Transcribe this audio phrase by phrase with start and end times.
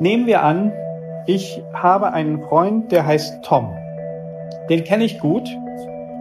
[0.00, 0.72] Nehmen wir an,
[1.26, 3.76] ich habe einen Freund, der heißt Tom.
[4.70, 5.46] Den kenne ich gut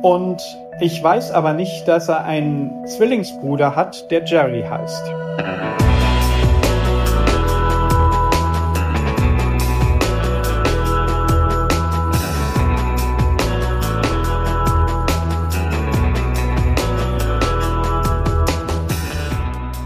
[0.01, 0.41] und
[0.81, 5.13] ich weiß aber nicht, dass er einen Zwillingsbruder hat, der Jerry heißt.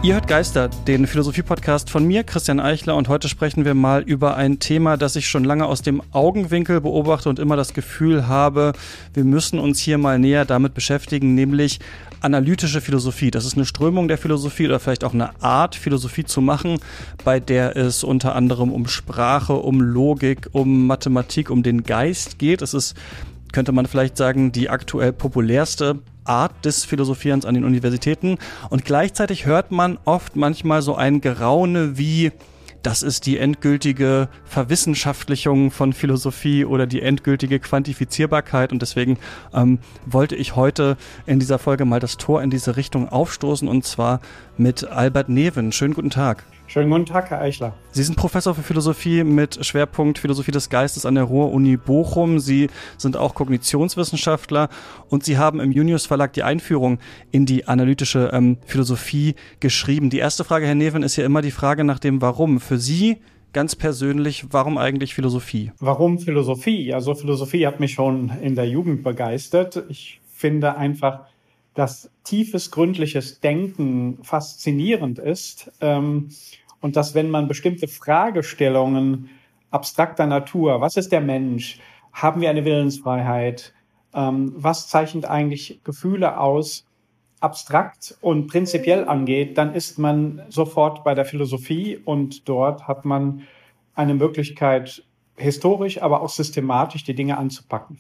[0.04, 4.36] Ihr hört Geister, den Philosophie-Podcast von mir, Christian Eichler, und heute sprechen wir mal über
[4.36, 8.74] ein Thema, das ich schon lange aus dem Augenwinkel beobachte und immer das Gefühl habe,
[9.14, 11.80] wir müssen uns hier mal näher damit beschäftigen, nämlich
[12.20, 13.32] analytische Philosophie.
[13.32, 16.80] Das ist eine Strömung der Philosophie oder vielleicht auch eine Art, Philosophie zu machen,
[17.24, 22.62] bei der es unter anderem um Sprache, um Logik, um Mathematik, um den Geist geht.
[22.62, 22.94] Es ist
[23.54, 28.38] könnte man vielleicht sagen, die aktuell populärste Art des Philosophierens an den Universitäten.
[28.70, 32.32] Und gleichzeitig hört man oft manchmal so ein Geraune wie,
[32.82, 38.72] das ist die endgültige Verwissenschaftlichung von Philosophie oder die endgültige Quantifizierbarkeit.
[38.72, 39.18] Und deswegen
[39.54, 43.86] ähm, wollte ich heute in dieser Folge mal das Tor in diese Richtung aufstoßen und
[43.86, 44.20] zwar
[44.58, 45.72] mit Albert Neven.
[45.72, 46.44] Schönen guten Tag.
[46.68, 47.74] Schönen guten Tag, Herr Eichler.
[47.92, 52.40] Sie sind Professor für Philosophie mit Schwerpunkt Philosophie des Geistes an der Ruhr-Uni Bochum.
[52.40, 54.70] Sie sind auch Kognitionswissenschaftler
[55.10, 57.00] und Sie haben im Junius Verlag die Einführung
[57.32, 60.10] in die analytische ähm, Philosophie geschrieben.
[60.10, 62.60] Die erste Frage, Herr Neven, ist ja immer die Frage nach dem Warum.
[62.60, 63.18] Für Sie
[63.54, 65.72] ganz persönlich, warum eigentlich Philosophie?
[65.80, 66.94] Warum Philosophie?
[66.94, 69.84] Also Philosophie hat mich schon in der Jugend begeistert.
[69.90, 71.28] Ich finde einfach,
[71.74, 75.72] dass tiefes, gründliches Denken faszinierend ist.
[75.82, 76.30] Ähm,
[76.82, 79.30] und dass wenn man bestimmte Fragestellungen
[79.72, 81.80] abstrakter Natur, was ist der Mensch,
[82.12, 83.74] haben wir eine Willensfreiheit,
[84.14, 86.86] ähm, was zeichnet eigentlich Gefühle aus,
[87.40, 93.42] abstrakt und prinzipiell angeht, dann ist man sofort bei der Philosophie und dort hat man
[93.96, 95.04] eine Möglichkeit,
[95.36, 98.00] historisch, aber auch systematisch die Dinge anzupacken.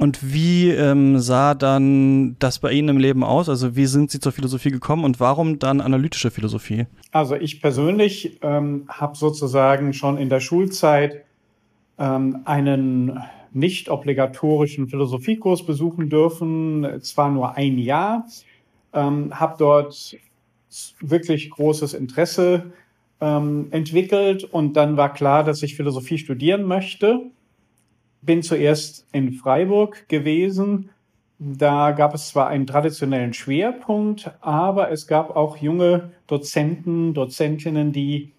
[0.00, 3.50] Und wie ähm, sah dann das bei Ihnen im Leben aus?
[3.50, 6.86] Also wie sind Sie zur Philosophie gekommen und warum dann analytische Philosophie?
[7.12, 11.26] Also ich persönlich ähm, habe sozusagen schon in der Schulzeit
[11.98, 13.20] ähm, einen
[13.52, 18.24] nicht obligatorischen Philosophiekurs besuchen dürfen, zwar nur ein Jahr,
[18.94, 20.16] ähm, habe dort
[21.02, 22.72] wirklich großes Interesse
[23.20, 27.26] ähm, entwickelt und dann war klar, dass ich Philosophie studieren möchte
[28.22, 30.90] bin zuerst in Freiburg gewesen.
[31.38, 38.32] Da gab es zwar einen traditionellen Schwerpunkt, aber es gab auch junge Dozenten, Dozentinnen, die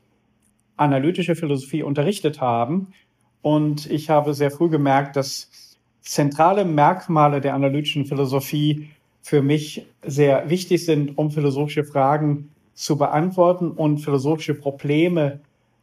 [0.77, 2.93] analytische Philosophie unterrichtet haben.
[3.41, 8.89] Und ich habe sehr früh gemerkt, dass zentrale Merkmale der analytischen Philosophie
[9.21, 15.39] für mich sehr wichtig sind, um philosophische Fragen zu beantworten und philosophische Probleme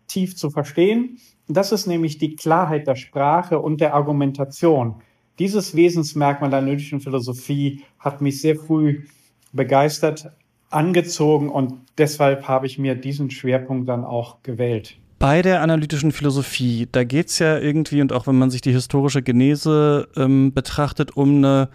[0.08, 1.18] tief zu verstehen.
[1.48, 4.96] Das ist nämlich die Klarheit der Sprache und der Argumentation.
[5.38, 9.04] Dieses Wesensmerkmal der analytischen Philosophie hat mich sehr früh
[9.52, 10.30] begeistert,
[10.70, 14.98] angezogen und deshalb habe ich mir diesen Schwerpunkt dann auch gewählt.
[15.18, 18.72] Bei der analytischen Philosophie, da geht es ja irgendwie, und auch wenn man sich die
[18.72, 21.70] historische Genese ähm, betrachtet, um eine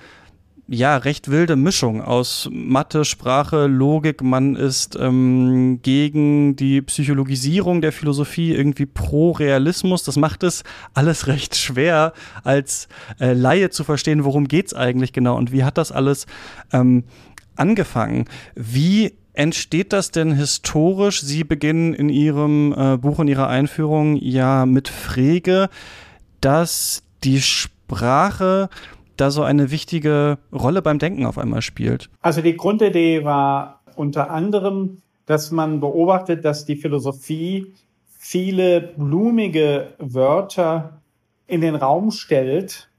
[0.68, 4.22] ja, recht wilde Mischung aus Mathe, Sprache, Logik.
[4.22, 10.04] Man ist ähm, gegen die Psychologisierung der Philosophie, irgendwie pro Realismus.
[10.04, 10.64] Das macht es
[10.94, 12.14] alles recht schwer,
[12.44, 12.88] als
[13.20, 16.28] äh, Laie zu verstehen, worum geht's eigentlich genau und wie hat das alles
[16.72, 17.04] ähm,
[17.58, 18.26] angefangen.
[18.56, 21.22] Wie entsteht das denn historisch?
[21.22, 25.70] Sie beginnen in Ihrem äh, Buch, in Ihrer Einführung ja mit Frege,
[26.40, 28.70] dass die Sprache
[29.18, 32.10] da so eine wichtige Rolle beim Denken auf einmal spielt?
[32.22, 37.74] Also die Grundidee war unter anderem, dass man beobachtet, dass die Philosophie
[38.18, 41.02] viele blumige Wörter
[41.48, 42.90] in den Raum stellt,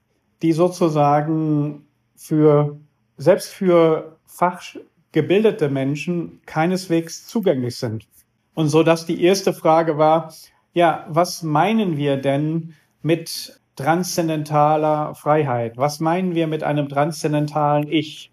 [0.42, 2.78] die sozusagen für,
[3.16, 8.06] selbst für fachgebildete Menschen keineswegs zugänglich sind.
[8.54, 10.32] Und so dass die erste Frage war,
[10.72, 15.76] ja, was meinen wir denn mit transzendentaler Freiheit.
[15.76, 18.30] Was meinen wir mit einem transzendentalen Ich?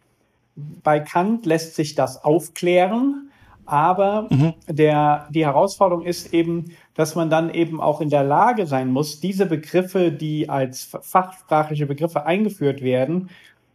[0.55, 3.31] Bei Kant lässt sich das aufklären,
[3.65, 4.53] aber mhm.
[4.67, 9.19] der, die Herausforderung ist eben, dass man dann eben auch in der Lage sein muss,
[9.19, 13.29] diese Begriffe, die als fachsprachliche Begriffe eingeführt werden,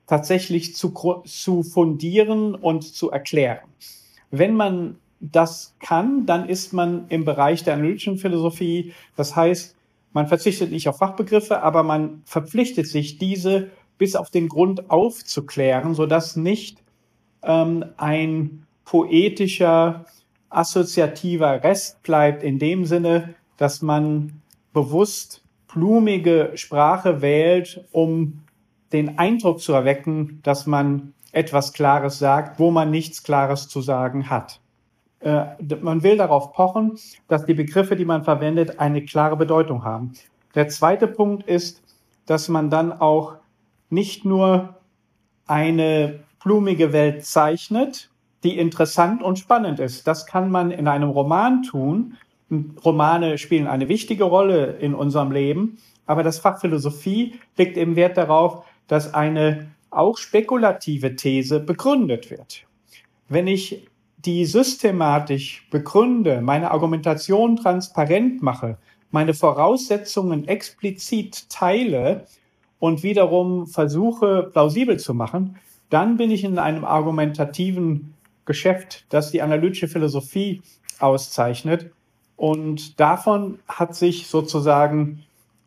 [0.06, 0.92] tatsächlich zu,
[1.24, 3.66] zu fundieren und zu erklären.
[4.30, 8.92] Wenn man das kann, dann ist man im Bereich der analytischen Philosophie.
[9.16, 9.75] Das heißt,
[10.16, 15.92] man verzichtet nicht auf Fachbegriffe, aber man verpflichtet sich, diese bis auf den Grund aufzuklären,
[15.92, 16.82] sodass nicht
[17.42, 20.06] ähm, ein poetischer,
[20.48, 24.40] assoziativer Rest bleibt in dem Sinne, dass man
[24.72, 28.40] bewusst blumige Sprache wählt, um
[28.94, 34.30] den Eindruck zu erwecken, dass man etwas Klares sagt, wo man nichts Klares zu sagen
[34.30, 34.60] hat.
[35.20, 35.44] Äh,
[35.80, 36.98] man will darauf pochen,
[37.28, 40.12] dass die Begriffe, die man verwendet, eine klare Bedeutung haben.
[40.54, 41.82] Der zweite Punkt ist,
[42.26, 43.36] dass man dann auch
[43.88, 44.76] nicht nur
[45.46, 48.10] eine blumige Welt zeichnet,
[48.42, 50.06] die interessant und spannend ist.
[50.06, 52.16] Das kann man in einem Roman tun.
[52.84, 58.16] Romane spielen eine wichtige Rolle in unserem Leben, aber das Fach Philosophie legt eben Wert
[58.16, 62.64] darauf, dass eine auch spekulative These begründet wird.
[63.28, 63.88] Wenn ich
[64.26, 68.76] die systematisch begründe, meine Argumentation transparent mache,
[69.10, 72.26] meine Voraussetzungen explizit teile
[72.80, 75.56] und wiederum versuche plausibel zu machen,
[75.88, 78.14] dann bin ich in einem argumentativen
[78.44, 80.60] Geschäft, das die analytische Philosophie
[80.98, 81.90] auszeichnet.
[82.36, 85.22] Und davon hat sich sozusagen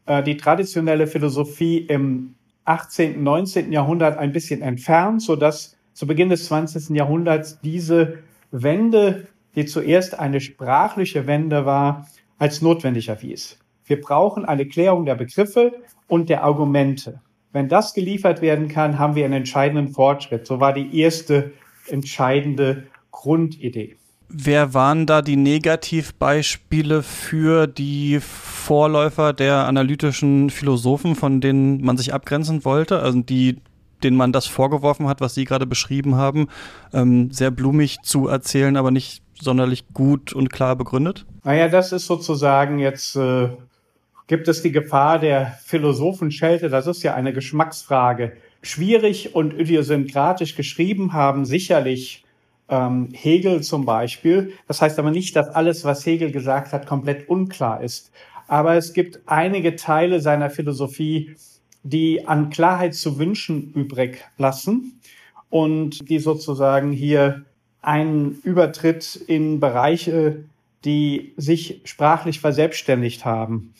[0.06, 2.36] äh, die traditionelle Philosophie im
[2.66, 3.72] 18., 19.
[3.72, 6.96] Jahrhundert ein bisschen entfernt, so dass zu Beginn des 20.
[6.96, 8.20] Jahrhunderts diese
[8.52, 12.08] Wende, die zuerst eine sprachliche Wende war,
[12.38, 13.60] als notwendig erwies.
[13.86, 15.74] Wir brauchen eine Klärung der Begriffe
[16.08, 17.22] und der Argumente.
[17.52, 20.46] Wenn das geliefert werden kann, haben wir einen entscheidenden Fortschritt.
[20.46, 21.52] So war die erste
[21.88, 23.98] entscheidende Grundidee.
[24.32, 32.14] Wer waren da die Negativbeispiele für die Vorläufer der analytischen Philosophen, von denen man sich
[32.14, 33.00] abgrenzen wollte?
[33.00, 33.58] Also die,
[34.04, 36.48] denen man das vorgeworfen hat, was Sie gerade beschrieben haben,
[36.94, 41.26] ähm, sehr blumig zu erzählen, aber nicht sonderlich gut und klar begründet?
[41.44, 43.50] Naja, das ist sozusagen jetzt, äh,
[44.28, 48.34] gibt es die Gefahr der Philosophenschelte, das ist ja eine Geschmacksfrage.
[48.62, 52.26] Schwierig und idiosynkratisch geschrieben haben sicherlich
[52.68, 54.54] ähm, Hegel zum Beispiel.
[54.68, 58.12] Das heißt aber nicht, dass alles, was Hegel gesagt hat, komplett unklar ist.
[58.48, 61.36] Aber es gibt einige Teile seiner Philosophie,
[61.84, 65.00] die an Klarheit zu wünschen übrig lassen
[65.50, 67.46] und die sozusagen hier
[67.82, 70.44] einen Übertritt in Bereiche,
[70.86, 73.74] die sich sprachlich verselbstständigt haben.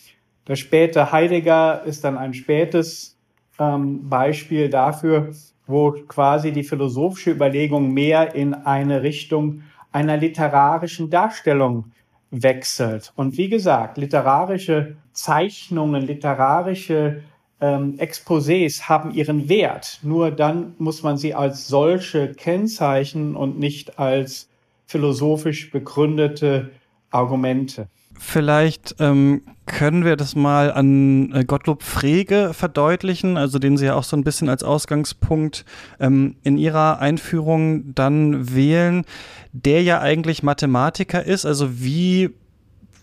[0.48, 3.18] Der späte Heidegger ist dann ein spätes
[3.60, 5.32] ähm, Beispiel dafür,
[5.68, 9.62] wo quasi die philosophische Überlegung mehr in eine Richtung
[9.92, 11.92] einer literarischen Darstellung
[12.32, 13.12] wechselt.
[13.16, 17.24] Und wie gesagt, literarische Zeichnungen, literarische
[17.62, 20.00] ähm, Exposés haben ihren Wert.
[20.02, 24.48] Nur dann muss man sie als solche kennzeichnen und nicht als
[24.86, 26.72] philosophisch begründete
[27.12, 27.88] Argumente.
[28.22, 33.96] Vielleicht ähm, können wir das mal an äh, Gottlob Frege verdeutlichen, also den Sie ja
[33.96, 35.64] auch so ein bisschen als Ausgangspunkt
[36.02, 39.06] ähm, in Ihrer Einführung dann wählen,
[39.54, 41.46] der ja eigentlich Mathematiker ist.
[41.46, 42.32] Also wie,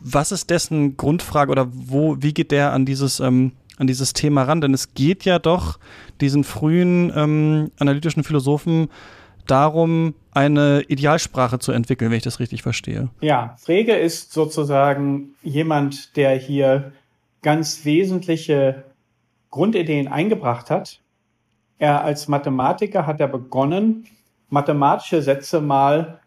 [0.00, 4.42] was ist dessen Grundfrage oder wo, wie geht der an dieses ähm, an dieses Thema
[4.42, 4.60] ran?
[4.60, 5.78] Denn es geht ja doch
[6.20, 8.88] diesen frühen ähm, analytischen Philosophen
[9.46, 13.08] darum, eine Idealsprache zu entwickeln, wenn ich das richtig verstehe.
[13.20, 16.92] Ja, Frege ist sozusagen jemand, der hier
[17.42, 18.84] ganz wesentliche
[19.50, 21.00] Grundideen eingebracht hat.
[21.78, 24.06] Er als Mathematiker hat er begonnen,
[24.48, 26.20] mathematische Sätze mal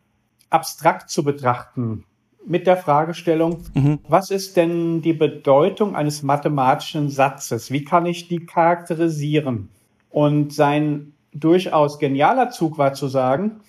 [0.49, 2.05] abstrakt zu betrachten.
[2.45, 3.99] Mit der Fragestellung, mhm.
[4.07, 7.69] was ist denn die Bedeutung eines mathematischen Satzes?
[7.69, 9.69] Wie kann ich die charakterisieren?
[10.09, 13.59] Und sein durchaus genialer Zug war zu sagen,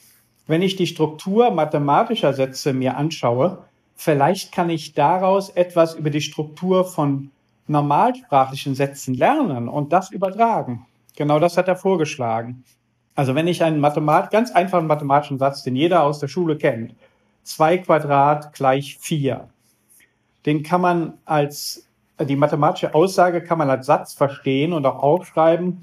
[0.46, 6.22] wenn ich die Struktur mathematischer Sätze mir anschaue, vielleicht kann ich daraus etwas über die
[6.22, 7.30] Struktur von
[7.66, 10.86] normalsprachlichen Sätzen lernen und das übertragen.
[11.16, 12.64] Genau das hat er vorgeschlagen.
[13.14, 16.94] Also wenn ich einen Mathemat ganz einfachen mathematischen Satz, den jeder aus der Schule kennt,
[17.42, 19.48] zwei Quadrat gleich vier,
[20.46, 21.86] den kann man als,
[22.18, 25.80] die mathematische Aussage kann man als Satz verstehen und auch aufschreiben,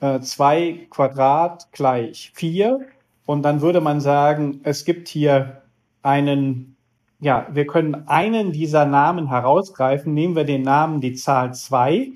[0.00, 2.80] äh, zwei Quadrat gleich vier.
[3.24, 5.62] Und dann würde man sagen, es gibt hier
[6.02, 6.76] einen,
[7.20, 10.14] ja, wir können einen dieser Namen herausgreifen.
[10.14, 12.12] Nehmen wir den Namen die Zahl zwei,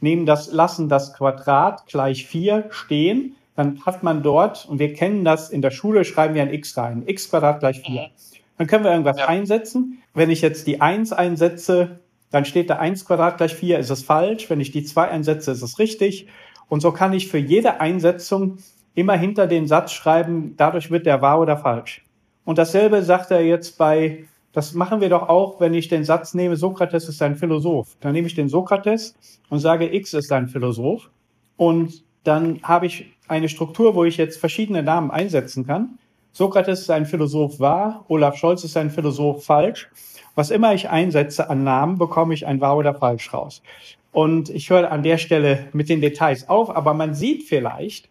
[0.00, 3.36] nehmen das, lassen das Quadrat gleich vier stehen.
[3.60, 6.78] Dann hat man dort, und wir kennen das in der Schule, schreiben wir ein x
[6.78, 7.02] rein.
[7.04, 8.08] x Quadrat gleich vier.
[8.56, 9.28] Dann können wir irgendwas ja.
[9.28, 10.02] einsetzen.
[10.14, 12.00] Wenn ich jetzt die eins einsetze,
[12.30, 14.48] dann steht da eins Quadrat gleich vier, ist es falsch.
[14.48, 16.26] Wenn ich die zwei einsetze, ist es richtig.
[16.70, 18.56] Und so kann ich für jede Einsetzung
[18.94, 22.02] immer hinter den Satz schreiben, dadurch wird der wahr oder falsch.
[22.46, 26.32] Und dasselbe sagt er jetzt bei, das machen wir doch auch, wenn ich den Satz
[26.32, 27.98] nehme, Sokrates ist ein Philosoph.
[28.00, 29.14] Dann nehme ich den Sokrates
[29.50, 31.10] und sage, X ist ein Philosoph.
[31.58, 35.98] Und dann habe ich eine Struktur, wo ich jetzt verschiedene Namen einsetzen kann.
[36.32, 39.88] Sokrates ist ein Philosoph wahr, Olaf Scholz ist ein Philosoph falsch.
[40.36, 43.62] was immer ich einsetze an Namen, bekomme ich ein wahr oder falsch raus.
[44.12, 48.08] Und ich höre an der Stelle mit den Details auf, aber man sieht vielleicht,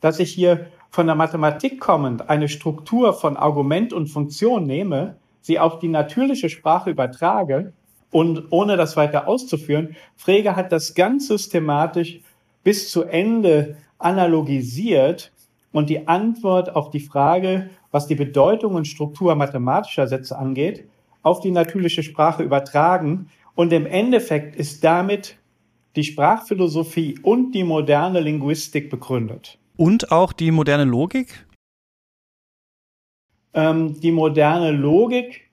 [0.00, 5.58] dass ich hier von der Mathematik kommend eine Struktur von Argument und Funktion nehme, sie
[5.58, 7.72] auf die natürliche Sprache übertrage
[8.10, 12.20] und ohne das weiter auszuführen, Frege hat das ganz systematisch
[12.64, 15.32] bis zu Ende analogisiert
[15.72, 20.88] und die Antwort auf die Frage, was die Bedeutung und Struktur mathematischer Sätze angeht,
[21.22, 23.28] auf die natürliche Sprache übertragen.
[23.54, 25.36] Und im Endeffekt ist damit
[25.96, 29.58] die Sprachphilosophie und die moderne Linguistik begründet.
[29.76, 31.46] Und auch die moderne Logik?
[33.52, 35.50] Ähm, die moderne Logik,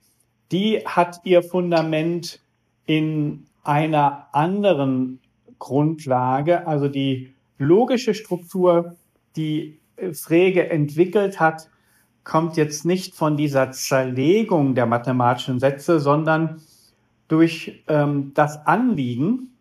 [0.50, 2.40] die hat ihr Fundament
[2.86, 5.20] in einer anderen
[5.62, 8.96] Grundlage, also die logische Struktur,
[9.36, 9.78] die
[10.12, 11.68] Frege entwickelt hat,
[12.24, 16.60] kommt jetzt nicht von dieser Zerlegung der mathematischen Sätze, sondern
[17.28, 19.52] durch ähm, das Anliegen,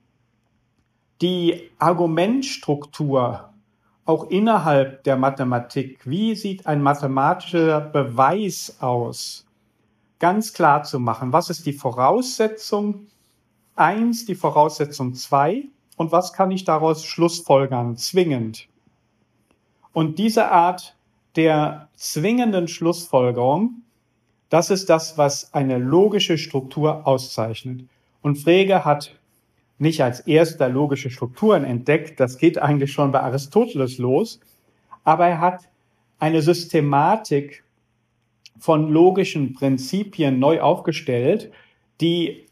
[1.21, 3.53] die Argumentstruktur
[4.05, 9.45] auch innerhalb der Mathematik, wie sieht ein mathematischer Beweis aus,
[10.17, 11.31] ganz klar zu machen.
[11.31, 13.05] Was ist die Voraussetzung
[13.75, 15.65] eins, die Voraussetzung zwei
[16.01, 18.67] und was kann ich daraus schlussfolgern, zwingend?
[19.93, 20.95] Und diese Art
[21.35, 23.83] der zwingenden Schlussfolgerung,
[24.49, 27.85] das ist das, was eine logische Struktur auszeichnet.
[28.23, 29.15] Und Frege hat
[29.77, 34.39] nicht als erster logische Strukturen entdeckt, das geht eigentlich schon bei Aristoteles los,
[35.03, 35.69] aber er hat
[36.17, 37.63] eine Systematik
[38.57, 41.51] von logischen Prinzipien neu aufgestellt,
[42.01, 42.47] die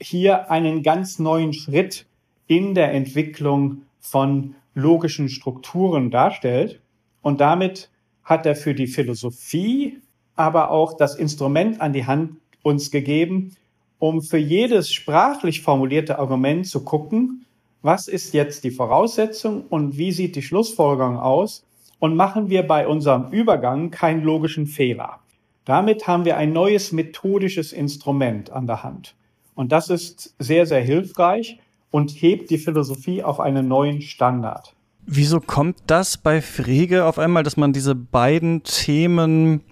[0.00, 2.07] hier einen ganz neuen Schritt
[2.48, 6.80] in der Entwicklung von logischen Strukturen darstellt.
[7.22, 7.90] Und damit
[8.24, 9.98] hat er für die Philosophie
[10.34, 13.56] aber auch das Instrument an die Hand uns gegeben,
[13.98, 17.44] um für jedes sprachlich formulierte Argument zu gucken,
[17.82, 21.64] was ist jetzt die Voraussetzung und wie sieht die Schlussfolgerung aus
[21.98, 25.20] und machen wir bei unserem Übergang keinen logischen Fehler.
[25.64, 29.14] Damit haben wir ein neues methodisches Instrument an der Hand.
[29.54, 31.58] Und das ist sehr, sehr hilfreich
[31.90, 34.74] und hebt die Philosophie auf einen neuen Standard.
[35.06, 39.62] Wieso kommt das bei Frege auf einmal, dass man diese beiden Themen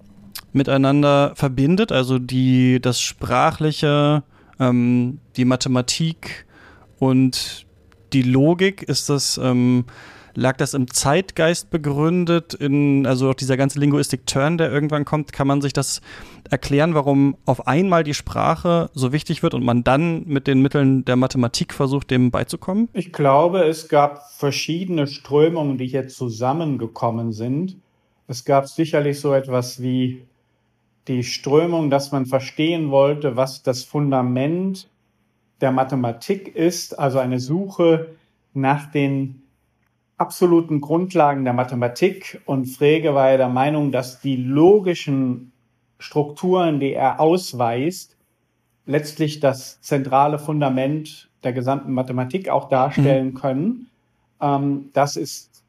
[0.53, 1.93] miteinander verbindet?
[1.93, 4.23] Also die, das Sprachliche,
[4.59, 6.47] ähm, die Mathematik
[6.99, 7.67] und
[8.15, 8.83] die Logik.
[8.83, 9.85] Ist das, ähm,
[10.37, 12.55] lag das im Zeitgeist begründet?
[12.55, 16.01] In, also auch dieser ganze Linguistik-Turn, der irgendwann kommt, kann man sich das
[16.51, 21.05] erklären, warum auf einmal die Sprache so wichtig wird und man dann mit den Mitteln
[21.05, 22.89] der Mathematik versucht, dem beizukommen?
[22.93, 27.77] Ich glaube, es gab verschiedene Strömungen, die hier zusammengekommen sind.
[28.29, 30.23] Es gab sicherlich so etwas wie
[31.09, 34.89] die Strömung, dass man verstehen wollte, was das Fundament
[35.61, 38.09] der Mathematik ist, also eine Suche
[38.53, 39.43] nach den
[40.17, 42.41] absoluten Grundlagen der Mathematik.
[42.47, 45.53] Und Frege war ja der Meinung, dass die logischen
[45.99, 48.17] Strukturen, die er ausweist,
[48.87, 53.35] letztlich das zentrale Fundament der gesamten Mathematik auch darstellen mhm.
[53.35, 53.91] können.
[54.41, 55.65] Ähm, das ist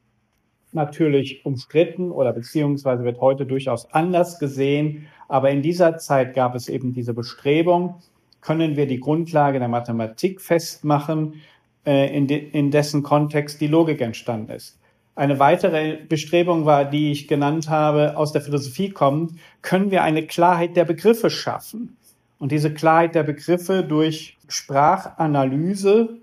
[0.72, 5.08] natürlich umstritten oder beziehungsweise wird heute durchaus anders gesehen.
[5.28, 7.96] Aber in dieser Zeit gab es eben diese Bestrebung,
[8.42, 11.42] können wir die Grundlage der Mathematik festmachen,
[11.88, 14.78] äh, in, de in dessen Kontext die Logik entstanden ist.
[15.16, 19.32] Eine weitere Bestrebung war, die ich genannt habe, aus der Philosophie kommt,
[19.64, 21.98] können wir eine Klarheit der Begriffe schaffen.
[22.38, 26.18] Und diese Klarheit der Begriffe durch Sprachanalyse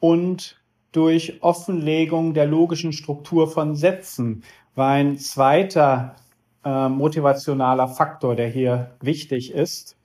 [0.00, 0.60] und
[0.90, 4.42] durch Offenlegung der logischen Struktur von Sätzen
[4.74, 6.16] war ein zweiter
[6.64, 9.96] äh, motivationaler Faktor, der hier wichtig ist.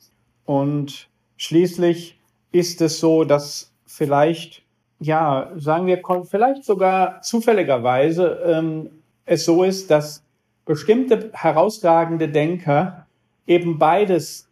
[0.45, 2.19] Und schließlich
[2.51, 4.64] ist es so, dass vielleicht
[4.99, 8.89] ja, sagen wir, vielleicht sogar zufälligerweise ähm,
[9.25, 10.23] es so ist, dass
[10.65, 13.05] bestimmte herausragende Denker
[13.47, 14.47] eben beides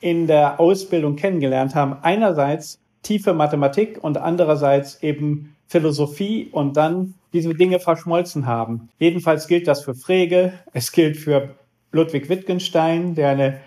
[0.00, 1.96] in der Ausbildung kennengelernt haben.
[2.02, 8.90] Einerseits tiefe Mathematik und andererseits eben Philosophie und dann diese Dinge verschmolzen haben.
[8.98, 11.54] Jedenfalls gilt das für Frege, es gilt für
[11.90, 13.60] Ludwig Wittgenstein, der eine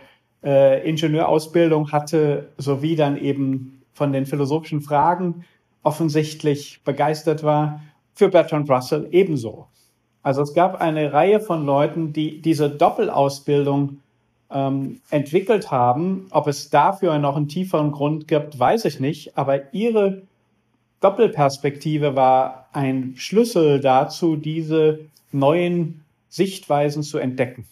[0.44, 5.46] äh, Ingenieurausbildung hatte, sowie dann eben von den philosophischen Fragen
[5.88, 7.80] offensichtlich begeistert war,
[8.14, 9.68] für Bertrand Russell ebenso.
[10.22, 14.00] Also es gab eine Reihe von Leuten, die diese Doppelausbildung
[14.52, 16.28] ähm, entwickelt haben.
[16.32, 19.38] Ob es dafür noch einen tieferen Grund gibt, weiß ich nicht.
[19.38, 20.24] Aber ihre
[21.00, 25.00] Doppelperspektive war ein Schlüssel dazu, diese
[25.32, 27.64] neuen Sichtweisen zu entdecken.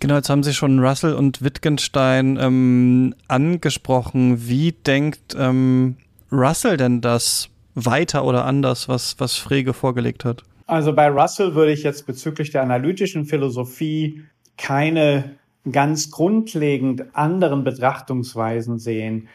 [0.00, 4.48] Genau, jetzt haben Sie schon Russell und Wittgenstein ähm, angesprochen.
[4.48, 5.96] Wie denkt ähm,
[6.32, 7.50] Russell denn das
[7.84, 10.42] weiter oder anders, was, was Frege vorgelegt hat?
[10.66, 14.22] Also bei Russell würde ich jetzt bezüglich der analytischen Philosophie
[14.56, 15.36] keine
[15.70, 19.28] ganz grundlegend anderen Betrachtungsweisen sehen.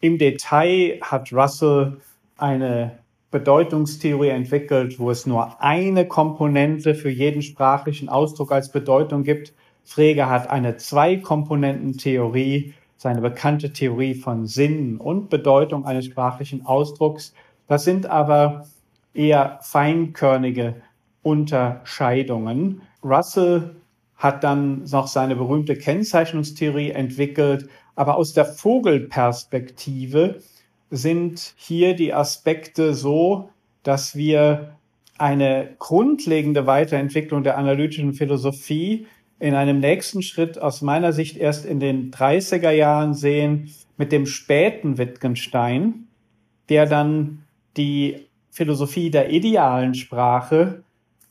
[0.00, 1.96] Im Detail hat Russell
[2.36, 2.98] eine
[3.30, 9.52] Bedeutungstheorie entwickelt, wo es nur eine Komponente für jeden sprachlichen Ausdruck als Bedeutung gibt.
[9.84, 17.34] Frege hat eine Zwei-Komponenten-Theorie, seine bekannte Theorie von Sinn und Bedeutung eines sprachlichen Ausdrucks.
[17.68, 18.66] Das sind aber
[19.14, 20.76] eher feinkörnige
[21.22, 22.82] Unterscheidungen.
[23.02, 23.76] Russell
[24.16, 30.40] hat dann noch seine berühmte Kennzeichnungstheorie entwickelt, aber aus der Vogelperspektive
[30.90, 33.50] sind hier die Aspekte so,
[33.82, 34.76] dass wir
[35.18, 39.06] eine grundlegende Weiterentwicklung der analytischen Philosophie
[39.38, 44.26] in einem nächsten Schritt aus meiner Sicht erst in den 30er Jahren sehen mit dem
[44.26, 46.06] späten Wittgenstein,
[46.68, 47.45] der dann
[47.76, 50.82] die Philosophie der idealen Sprache,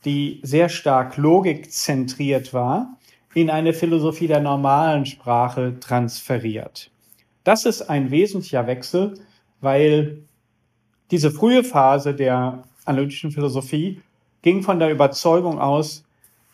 [0.04, 2.96] die sehr stark logikzentriert war,
[3.34, 6.90] in eine Philosophie der normalen Sprache transferiert.
[7.44, 9.14] Das ist ein wesentlicher Wechsel,
[9.60, 10.22] weil
[11.10, 14.00] diese frühe Phase der analytischen Philosophie
[14.42, 16.04] ging von der Überzeugung aus,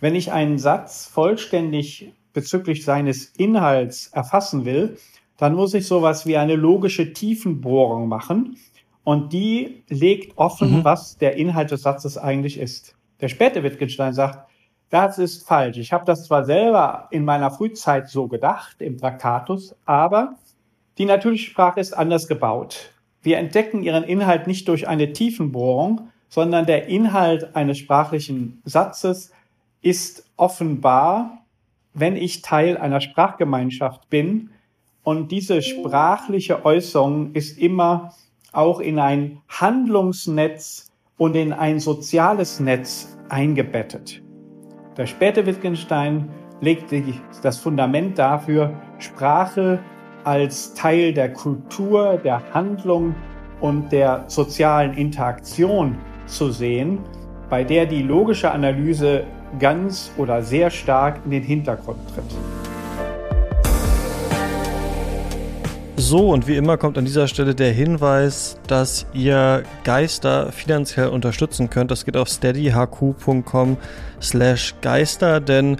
[0.00, 4.96] wenn ich einen Satz vollständig bezüglich seines Inhalts erfassen will,
[5.36, 8.56] dann muss ich sowas wie eine logische Tiefenbohrung machen
[9.04, 10.84] und die legt offen, mhm.
[10.84, 12.94] was der Inhalt des Satzes eigentlich ist.
[13.20, 14.48] Der späte Wittgenstein sagt,
[14.90, 15.78] das ist falsch.
[15.78, 20.34] Ich habe das zwar selber in meiner Frühzeit so gedacht im Traktatus, aber
[20.98, 22.92] die natürliche Sprache ist anders gebaut.
[23.22, 29.32] Wir entdecken ihren Inhalt nicht durch eine Tiefenbohrung, sondern der Inhalt eines sprachlichen Satzes
[29.80, 31.44] ist offenbar,
[31.94, 34.50] wenn ich Teil einer Sprachgemeinschaft bin.
[35.02, 38.12] Und diese sprachliche Äußerung ist immer
[38.52, 44.22] auch in ein Handlungsnetz und in ein soziales Netz eingebettet.
[44.96, 46.28] Der späte Wittgenstein
[46.60, 47.02] legte
[47.42, 49.80] das Fundament dafür, Sprache
[50.24, 53.14] als Teil der Kultur, der Handlung
[53.60, 56.98] und der sozialen Interaktion zu sehen,
[57.48, 59.24] bei der die logische Analyse
[59.58, 62.61] ganz oder sehr stark in den Hintergrund tritt.
[66.04, 71.70] So, und wie immer kommt an dieser Stelle der Hinweis, dass ihr Geister finanziell unterstützen
[71.70, 71.92] könnt.
[71.92, 73.76] Das geht auf steadyhq.com
[74.20, 75.76] slash Geister, denn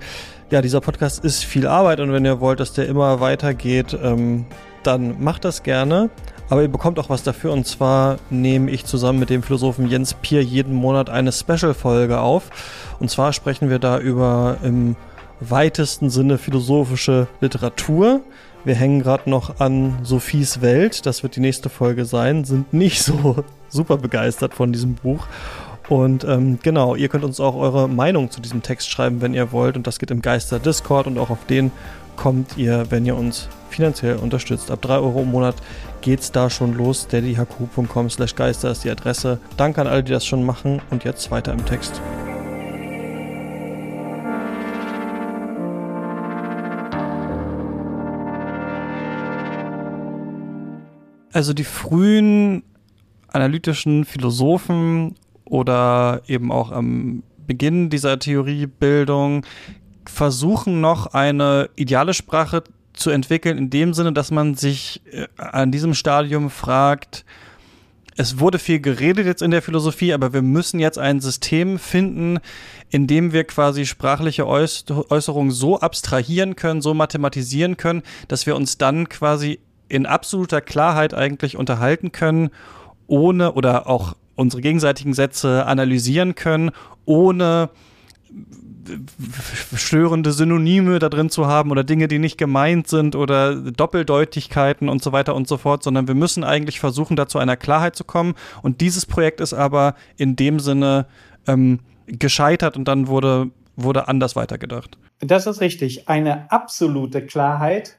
[0.48, 4.46] ja, dieser Podcast ist viel Arbeit und wenn ihr wollt, dass der immer weitergeht, ähm,
[4.84, 6.08] dann macht das gerne.
[6.48, 10.14] Aber ihr bekommt auch was dafür und zwar nehme ich zusammen mit dem Philosophen Jens
[10.14, 12.50] Pier jeden Monat eine Special-Folge auf.
[13.00, 14.94] Und zwar sprechen wir da über im
[15.40, 18.20] weitesten Sinne philosophische Literatur.
[18.64, 23.02] Wir hängen gerade noch an Sophies Welt, das wird die nächste Folge sein, sind nicht
[23.02, 25.26] so super begeistert von diesem Buch
[25.88, 29.52] und ähm, genau, ihr könnt uns auch eure Meinung zu diesem Text schreiben, wenn ihr
[29.52, 29.76] wollt.
[29.76, 31.70] Und das geht im Geister Discord und auch auf den
[32.16, 34.70] kommt ihr, wenn ihr uns finanziell unterstützt.
[34.70, 35.56] Ab 3 Euro im Monat
[36.00, 37.02] geht's da schon los.
[37.02, 39.38] steadyhq.com slash Geister ist die Adresse.
[39.56, 40.80] Danke an alle, die das schon machen.
[40.90, 42.00] Und jetzt weiter im Text.
[51.32, 52.62] Also die frühen
[53.28, 55.14] analytischen Philosophen
[55.44, 59.44] oder eben auch am Beginn dieser Theoriebildung
[60.06, 65.72] versuchen noch eine ideale Sprache zu entwickeln, in dem Sinne, dass man sich äh, an
[65.72, 67.24] diesem Stadium fragt,
[68.16, 72.40] es wurde viel geredet jetzt in der Philosophie, aber wir müssen jetzt ein System finden,
[72.90, 78.76] in dem wir quasi sprachliche Äußerungen so abstrahieren können, so mathematisieren können, dass wir uns
[78.76, 79.60] dann quasi
[79.92, 82.48] in absoluter Klarheit eigentlich unterhalten können,
[83.08, 86.70] ohne oder auch unsere gegenseitigen Sätze analysieren können,
[87.04, 87.68] ohne
[89.76, 95.02] störende Synonyme da drin zu haben oder Dinge, die nicht gemeint sind oder Doppeldeutigkeiten und
[95.02, 98.04] so weiter und so fort, sondern wir müssen eigentlich versuchen, da zu einer Klarheit zu
[98.04, 98.32] kommen.
[98.62, 101.06] Und dieses Projekt ist aber in dem Sinne
[101.46, 104.96] ähm, gescheitert und dann wurde, wurde anders weitergedacht.
[105.20, 106.08] Das ist richtig.
[106.08, 107.98] Eine absolute Klarheit,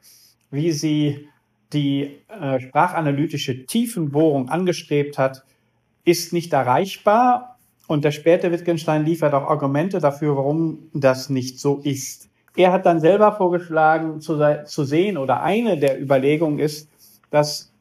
[0.50, 1.28] wie sie
[1.74, 5.44] die äh, sprachanalytische Tiefenbohrung angestrebt hat,
[6.06, 7.58] ist nicht erreichbar.
[7.88, 12.30] Und der späte Wittgenstein liefert auch Argumente dafür, warum das nicht so ist.
[12.56, 16.88] Er hat dann selber vorgeschlagen zu, zu sehen, oder eine der Überlegungen ist,
[17.32, 17.72] dass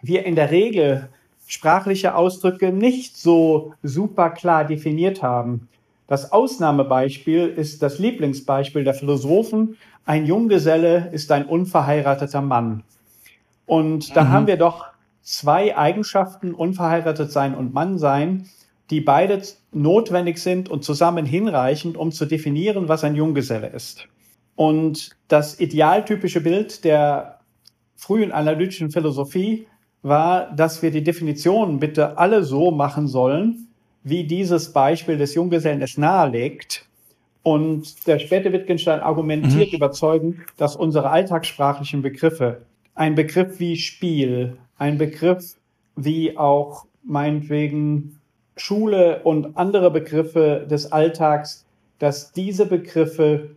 [0.00, 1.08] wir in der Regel
[1.46, 5.68] sprachliche Ausdrücke nicht so super klar definiert haben.
[6.06, 9.76] Das Ausnahmebeispiel ist das Lieblingsbeispiel der Philosophen.
[10.04, 12.84] Ein Junggeselle ist ein unverheirateter Mann.
[13.66, 14.28] Und da mhm.
[14.28, 14.86] haben wir doch
[15.22, 18.48] zwei Eigenschaften, unverheiratet sein und Mann sein,
[18.90, 24.06] die beide notwendig sind und zusammen hinreichend, um zu definieren, was ein Junggeselle ist.
[24.54, 27.40] Und das idealtypische Bild der
[27.96, 29.66] frühen analytischen Philosophie
[30.02, 33.66] war, dass wir die Definitionen bitte alle so machen sollen,
[34.04, 36.86] wie dieses Beispiel des Junggesellen es nahelegt.
[37.42, 39.76] Und der späte Wittgenstein argumentiert mhm.
[39.76, 42.62] überzeugend, dass unsere alltagssprachlichen Begriffe,
[42.96, 45.56] ein Begriff wie Spiel, ein Begriff
[45.94, 48.18] wie auch meinetwegen
[48.56, 51.66] Schule und andere Begriffe des Alltags,
[51.98, 53.50] dass diese Begriffe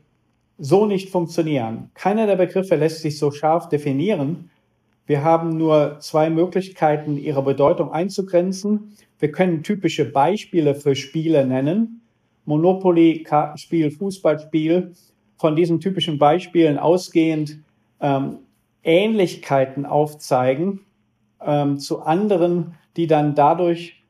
[0.57, 1.89] so nicht funktionieren.
[1.93, 4.49] Keiner der Begriffe lässt sich so scharf definieren.
[5.07, 8.95] Wir haben nur zwei Möglichkeiten, ihre Bedeutung einzugrenzen.
[9.19, 12.01] Wir können typische Beispiele für Spiele nennen.
[12.45, 14.93] Monopoly, Kartenspiel, Fußballspiel.
[15.37, 17.59] Von diesen typischen Beispielen ausgehend
[18.01, 18.39] ähm,
[18.89, 20.81] Ähnlichkeiten aufzeigen
[21.45, 24.03] ähm, zu anderen, die dann dadurch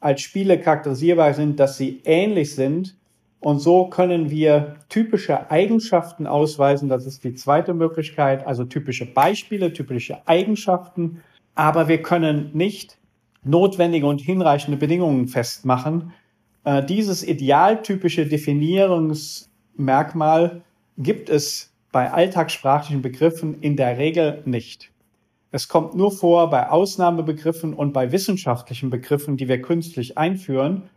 [0.00, 2.96] als Spiele charakterisierbar sind, dass sie ähnlich sind
[3.38, 6.88] und so können wir typische Eigenschaften ausweisen.
[6.88, 11.22] Das ist die zweite Möglichkeit, also typische Beispiele, typische Eigenschaften.
[11.54, 12.98] Aber wir können nicht
[13.44, 16.12] notwendige und hinreichende Bedingungen festmachen.
[16.64, 20.62] Äh, dieses idealtypische Definierungsmerkmal
[20.98, 24.90] gibt es bei alltagssprachlichen Begriffen in der Regel nicht.
[25.50, 30.90] Es kommt nur vor bei Ausnahmebegriffen und bei wissenschaftlichen Begriffen, die wir künstlich einführen.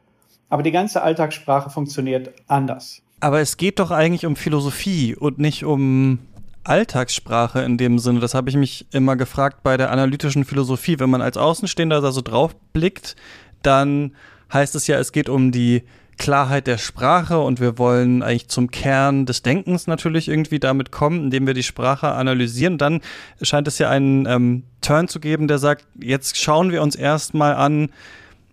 [0.50, 3.02] Aber die ganze Alltagssprache funktioniert anders.
[3.22, 6.20] Aber es geht doch eigentlich um Philosophie und nicht um
[6.66, 8.20] Alltagssprache in dem Sinne.
[8.20, 11.00] Das habe ich mich immer gefragt bei der analytischen Philosophie.
[11.00, 13.16] Wenn man als Außenstehender da so drauf blickt,
[13.62, 14.18] dann
[14.52, 15.84] heißt es ja, es geht um die
[16.20, 21.24] Klarheit der Sprache und wir wollen eigentlich zum Kern des Denkens natürlich irgendwie damit kommen,
[21.24, 22.78] indem wir die Sprache analysieren.
[22.78, 23.02] Dann
[23.42, 27.56] scheint es ja einen ähm, Turn zu geben, der sagt, jetzt schauen wir uns erstmal
[27.56, 27.90] an,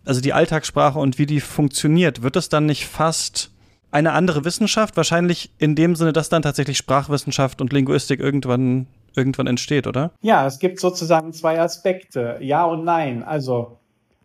[0.06, 3.50] also die Alltagssprache und wie die funktioniert, wird es dann nicht fast
[3.90, 4.96] eine andere Wissenschaft?
[4.96, 10.12] Wahrscheinlich in dem Sinne, dass dann tatsächlich Sprachwissenschaft und Linguistik irgendwann, irgendwann entsteht, oder?
[10.22, 12.38] Ja, es gibt sozusagen zwei Aspekte.
[12.40, 13.24] Ja und nein.
[13.24, 13.78] Also,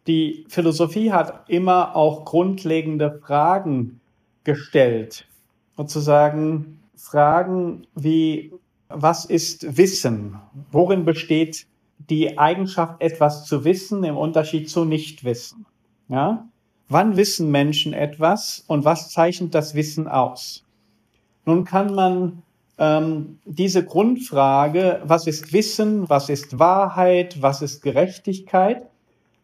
[0.08, 4.02] die Philosophie hat immer auch grundlegende Fragen
[4.44, 5.28] gestellt.
[5.78, 8.54] Sozusagen Fragen wie,
[8.90, 10.40] was ist Wissen?
[10.72, 15.66] Worin besteht die Eigenschaft, etwas zu wissen im Unterschied zu Nichtwissen?
[16.10, 16.48] Ja?
[16.90, 20.66] Wann wissen Menschen etwas und was zeichnet das Wissen aus?
[21.46, 22.44] Nun kann man
[22.78, 28.90] ähm, diese Grundfrage, was ist Wissen, was ist Wahrheit, was ist Gerechtigkeit,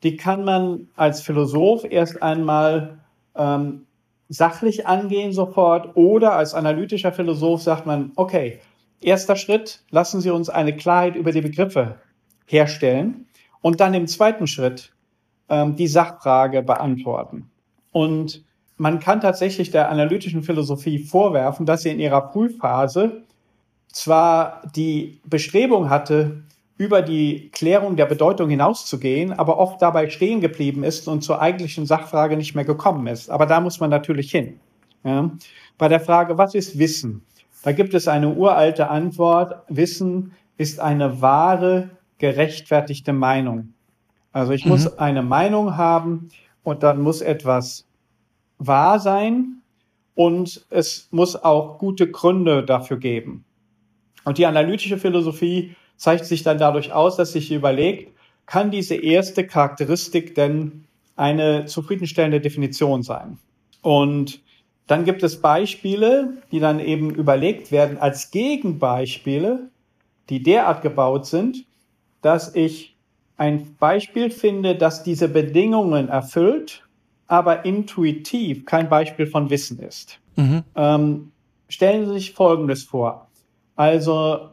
[0.03, 2.99] die kann man als Philosoph erst einmal
[3.35, 3.85] ähm,
[4.29, 8.59] sachlich angehen sofort oder als analytischer Philosoph sagt man, okay,
[9.01, 11.95] erster Schritt, lassen Sie uns eine Klarheit über die Begriffe
[12.45, 13.27] herstellen
[13.61, 14.93] und dann im zweiten Schritt
[15.49, 17.49] ähm, die Sachfrage beantworten.
[17.91, 18.43] Und
[18.77, 23.23] man kann tatsächlich der analytischen Philosophie vorwerfen, dass sie in ihrer Frühphase
[23.87, 26.43] zwar die Bestrebung hatte,
[26.77, 31.85] über die Klärung der Bedeutung hinauszugehen, aber oft dabei stehen geblieben ist und zur eigentlichen
[31.85, 33.29] Sachfrage nicht mehr gekommen ist.
[33.29, 34.59] Aber da muss man natürlich hin.
[35.03, 35.31] Ja.
[35.77, 37.23] Bei der Frage, was ist Wissen?
[37.63, 39.63] Da gibt es eine uralte Antwort.
[39.67, 43.73] Wissen ist eine wahre, gerechtfertigte Meinung.
[44.31, 44.71] Also ich mhm.
[44.71, 46.29] muss eine Meinung haben
[46.63, 47.87] und dann muss etwas
[48.59, 49.61] wahr sein
[50.13, 53.45] und es muss auch gute Gründe dafür geben.
[54.25, 59.45] Und die analytische Philosophie zeigt sich dann dadurch aus, dass sich überlegt, kann diese erste
[59.45, 63.37] Charakteristik denn eine zufriedenstellende Definition sein?
[63.81, 64.41] Und
[64.87, 69.69] dann gibt es Beispiele, die dann eben überlegt werden als Gegenbeispiele,
[70.29, 71.65] die derart gebaut sind,
[72.21, 72.95] dass ich
[73.35, 76.83] ein Beispiel finde, das diese Bedingungen erfüllt,
[77.27, 80.19] aber intuitiv kein Beispiel von Wissen ist.
[80.37, 80.63] Mhm.
[80.75, 81.31] Ähm,
[81.69, 83.27] stellen Sie sich Folgendes vor.
[83.75, 84.49] Also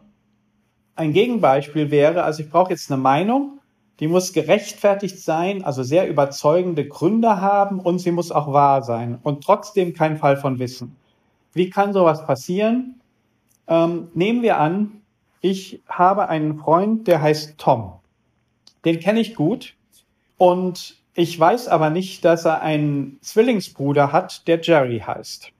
[0.97, 3.61] ein Gegenbeispiel wäre, also ich brauche jetzt eine Meinung,
[4.01, 9.19] die muss gerechtfertigt sein, also sehr überzeugende Gründe haben und sie muss auch wahr sein
[9.23, 10.97] und trotzdem kein Fall von Wissen.
[11.53, 13.01] Wie kann sowas passieren?
[13.69, 15.03] Ähm, nehmen wir an,
[15.41, 17.93] ich habe einen Freund, der heißt Tom.
[18.85, 19.75] Den kenne ich gut.
[20.37, 25.53] Und ich weiß aber nicht, dass er einen Zwillingsbruder hat, der Jerry heißt.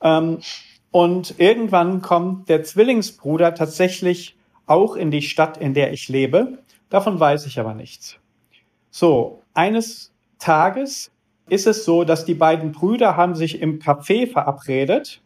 [0.00, 0.38] Ähm,
[0.90, 6.58] und irgendwann kommt der Zwillingsbruder tatsächlich auch in die Stadt, in der ich lebe.
[6.90, 8.18] Davon weiß ich aber nichts.
[8.90, 11.10] So, eines Tages
[11.48, 15.20] ist es so, dass die beiden Brüder haben sich im Café verabredet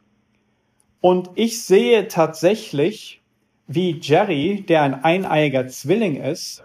[1.00, 3.22] und ich sehe tatsächlich,
[3.66, 6.64] wie Jerry, der ein eineiiger Zwilling ist,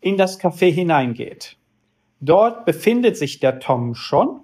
[0.00, 1.58] in das Café hineingeht.
[2.20, 4.41] Dort befindet sich der Tom schon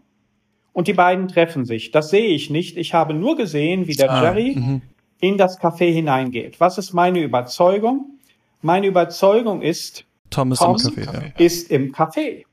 [0.73, 1.91] und die beiden treffen sich.
[1.91, 2.77] Das sehe ich nicht.
[2.77, 4.81] Ich habe nur gesehen, wie der ah, Jerry mh.
[5.21, 6.61] in das Café hineingeht.
[6.61, 8.19] Was ist meine Überzeugung?
[8.63, 11.05] Meine Überzeugung ist, Tom ist Tom im Café.
[11.05, 11.23] Ja.
[11.39, 12.45] Ist im Café.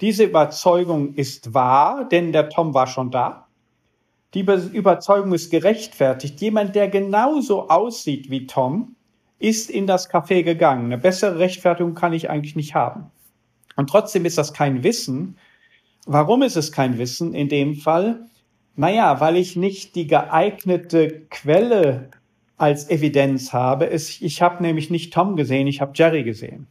[0.00, 3.46] Diese Überzeugung ist wahr, denn der Tom war schon da.
[4.34, 6.40] Die Überzeugung ist gerechtfertigt.
[6.40, 8.94] Jemand, der genauso aussieht wie Tom,
[9.38, 10.86] ist in das Café gegangen.
[10.86, 13.10] Eine bessere Rechtfertigung kann ich eigentlich nicht haben.
[13.76, 15.36] Und trotzdem ist das kein Wissen.
[16.06, 18.26] Warum ist es kein Wissen in dem Fall?
[18.76, 22.10] Naja, weil ich nicht die geeignete Quelle
[22.56, 23.86] als Evidenz habe.
[23.86, 26.66] Ich habe nämlich nicht Tom gesehen, ich habe Jerry gesehen.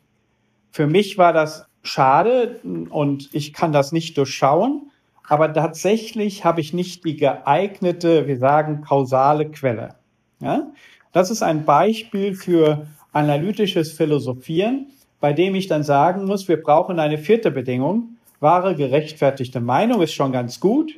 [0.72, 4.92] Für mich war das schade und ich kann das nicht durchschauen,
[5.28, 9.96] aber tatsächlich habe ich nicht die geeignete, wir sagen, kausale Quelle.
[10.42, 10.72] Ja?
[11.12, 14.88] Das ist ein Beispiel für analytisches Philosophieren,
[15.20, 18.18] bei dem ich dann sagen muss, wir brauchen eine vierte Bedingung.
[18.40, 20.94] Wahre, gerechtfertigte Meinung ist schon ganz gut,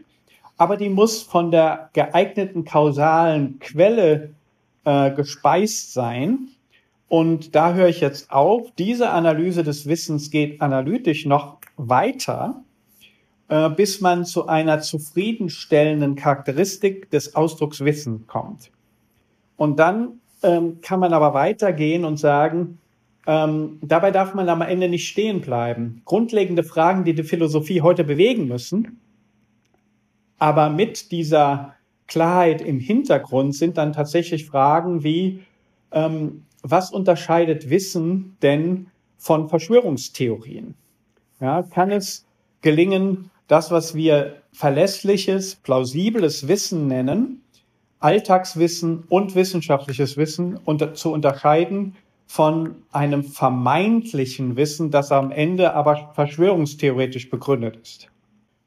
[0.57, 4.31] aber die muss von der geeigneten kausalen Quelle
[4.85, 6.49] äh, gespeist sein.
[7.07, 8.71] Und da höre ich jetzt auf.
[8.77, 12.63] Diese Analyse des Wissens geht analytisch noch weiter,
[13.49, 18.71] äh, bis man zu einer zufriedenstellenden Charakteristik des Ausdrucks Wissen kommt.
[19.57, 22.79] Und dann ähm, kann man aber weitergehen und sagen,
[23.31, 26.01] ähm, dabei darf man am Ende nicht stehen bleiben.
[26.03, 28.99] Grundlegende Fragen, die die Philosophie heute bewegen müssen,
[30.37, 31.75] aber mit dieser
[32.07, 35.43] Klarheit im Hintergrund sind dann tatsächlich Fragen wie,
[35.93, 40.75] ähm, was unterscheidet Wissen denn von Verschwörungstheorien?
[41.39, 42.25] Ja, kann es
[42.59, 47.43] gelingen, das, was wir verlässliches, plausibles Wissen nennen,
[48.01, 51.95] Alltagswissen und wissenschaftliches Wissen unter, zu unterscheiden
[52.31, 58.07] von einem vermeintlichen Wissen, das am Ende aber verschwörungstheoretisch begründet ist.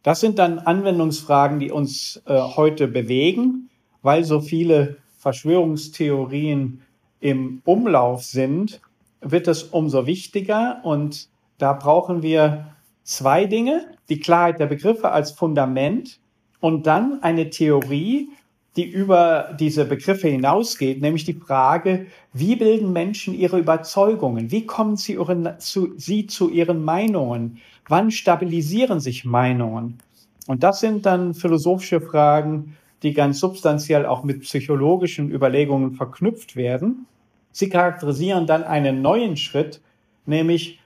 [0.03, 3.71] Das sind dann Anwendungsfragen, die uns äh, heute bewegen,
[4.03, 6.83] weil so viele Verschwörungstheorien
[7.21, 8.83] im Umlauf sind,
[9.23, 12.67] wird es umso wichtiger und da brauchen wir
[13.03, 16.21] zwei Dinge, die Klarheit der Begriffe als Fundament
[16.61, 18.29] und dann eine Theorie,
[18.77, 24.51] die über diese Begriffe hinausgeht, nämlich die Frage, wie bilden Menschen ihre Überzeugungen?
[24.51, 27.59] Wie kommen sie, ihren, zu, sie zu ihren Meinungen?
[27.89, 29.99] Wann stabilisieren sich Meinungen?
[30.47, 37.07] Und das sind dann philosophische Fragen, die ganz substanziell auch mit psychologischen Überlegungen verknüpft werden.
[37.53, 39.81] Sie charakterisieren dann einen neuen Schritt,
[40.27, 40.81] nämlich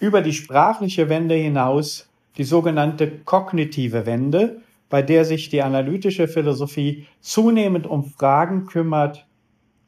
[0.00, 7.06] über die sprachliche Wende hinaus die sogenannte kognitive Wende, bei der sich die analytische Philosophie
[7.20, 9.26] zunehmend um Fragen kümmert,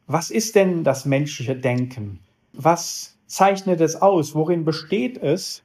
[0.07, 2.21] was ist denn das menschliche Denken?
[2.53, 4.35] Was zeichnet es aus?
[4.35, 5.63] Worin besteht es?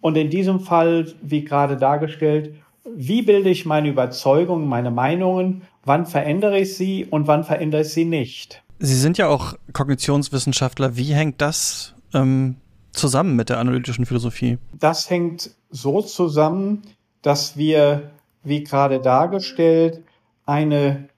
[0.00, 2.54] Und in diesem Fall, wie gerade dargestellt,
[2.94, 5.62] wie bilde ich meine Überzeugungen, meine Meinungen?
[5.84, 8.62] Wann verändere ich sie und wann verändere ich sie nicht?
[8.78, 10.96] Sie sind ja auch Kognitionswissenschaftler.
[10.96, 12.56] Wie hängt das ähm,
[12.92, 14.58] zusammen mit der analytischen Philosophie?
[14.78, 16.82] Das hängt so zusammen,
[17.22, 18.10] dass wir,
[18.42, 20.02] wie gerade dargestellt,
[20.46, 21.08] eine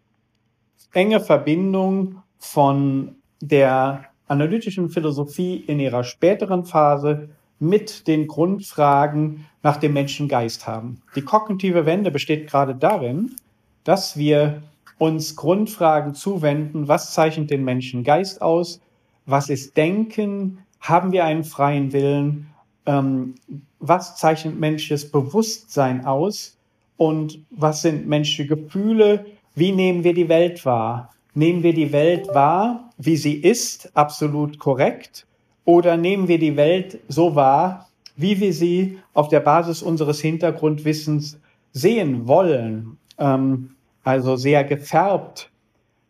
[0.93, 9.93] enge Verbindung von der analytischen Philosophie in ihrer späteren Phase mit den Grundfragen nach dem
[9.93, 11.01] Menschengeist haben.
[11.15, 13.37] Die kognitive Wende besteht gerade darin,
[13.85, 14.63] dass wir
[14.99, 16.89] uns Grundfragen zuwenden.
[16.89, 18.81] Was zeichnet den Menschen Geist aus?
[19.27, 20.59] Was ist Denken?
[20.81, 22.49] Haben wir einen freien Willen?
[22.87, 23.37] Ähm,
[23.79, 26.57] was zeichnet menschliches Bewusstsein aus?
[26.97, 29.27] Und was sind menschliche Gefühle?
[29.55, 31.13] Wie nehmen wir die Welt wahr?
[31.35, 35.27] Nehmen wir die Welt wahr, wie sie ist, absolut korrekt?
[35.65, 41.39] Oder nehmen wir die Welt so wahr, wie wir sie auf der Basis unseres Hintergrundwissens
[41.73, 42.99] sehen wollen?
[43.19, 43.71] Ähm,
[44.05, 45.51] also sehr gefärbt.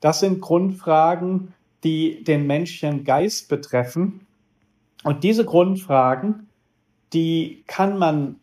[0.01, 4.27] Das sind Grundfragen, die den menschlichen Geist betreffen.
[5.05, 6.49] Und diese Grundfragen,
[7.13, 8.37] die kann man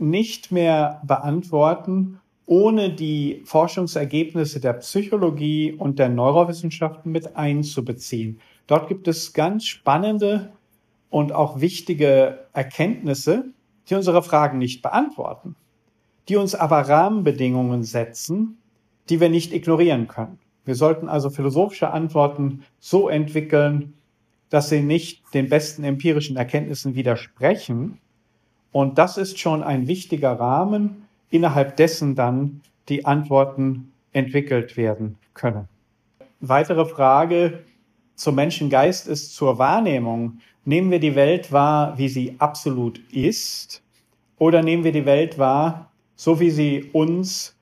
[0.00, 8.40] nicht mehr beantworten, ohne die Forschungsergebnisse der Psychologie und der Neurowissenschaften mit einzubeziehen.
[8.66, 10.50] Dort gibt es ganz spannende
[11.10, 13.44] und auch wichtige Erkenntnisse,
[13.88, 15.54] die unsere Fragen nicht beantworten,
[16.28, 18.58] die uns aber Rahmenbedingungen setzen,
[19.08, 20.38] die wir nicht ignorieren können.
[20.64, 23.94] Wir sollten also philosophische Antworten so entwickeln,
[24.48, 27.98] dass sie nicht den besten empirischen Erkenntnissen widersprechen
[28.72, 35.68] Und das ist schon ein wichtiger Rahmen, innerhalb dessen dann die Antworten entwickelt werden können.
[36.40, 37.64] Weitere Frage
[38.14, 40.40] zum Menschengeist ist zur Wahrnehmung.
[40.64, 43.82] Nehmen wir die Welt wahr, wie sie absolut ist,
[44.38, 47.56] oder nehmen wir die Welt wahr, so wie sie uns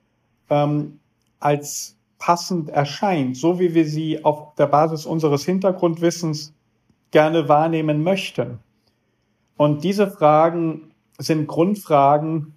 [0.48, 1.00] ähm,
[1.40, 6.54] als passend erscheint, so wie wir sie auf der Basis unseres Hintergrundwissens
[7.10, 8.58] gerne wahrnehmen möchten?
[9.56, 10.87] Und diese Fragen
[11.18, 12.54] sind Grundfragen,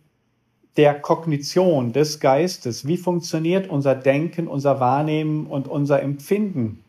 [0.77, 2.87] der Kognition des Geistes.
[2.87, 6.83] Wie funktioniert unser Denken, unser Wahrnehmen und unser Empfinden?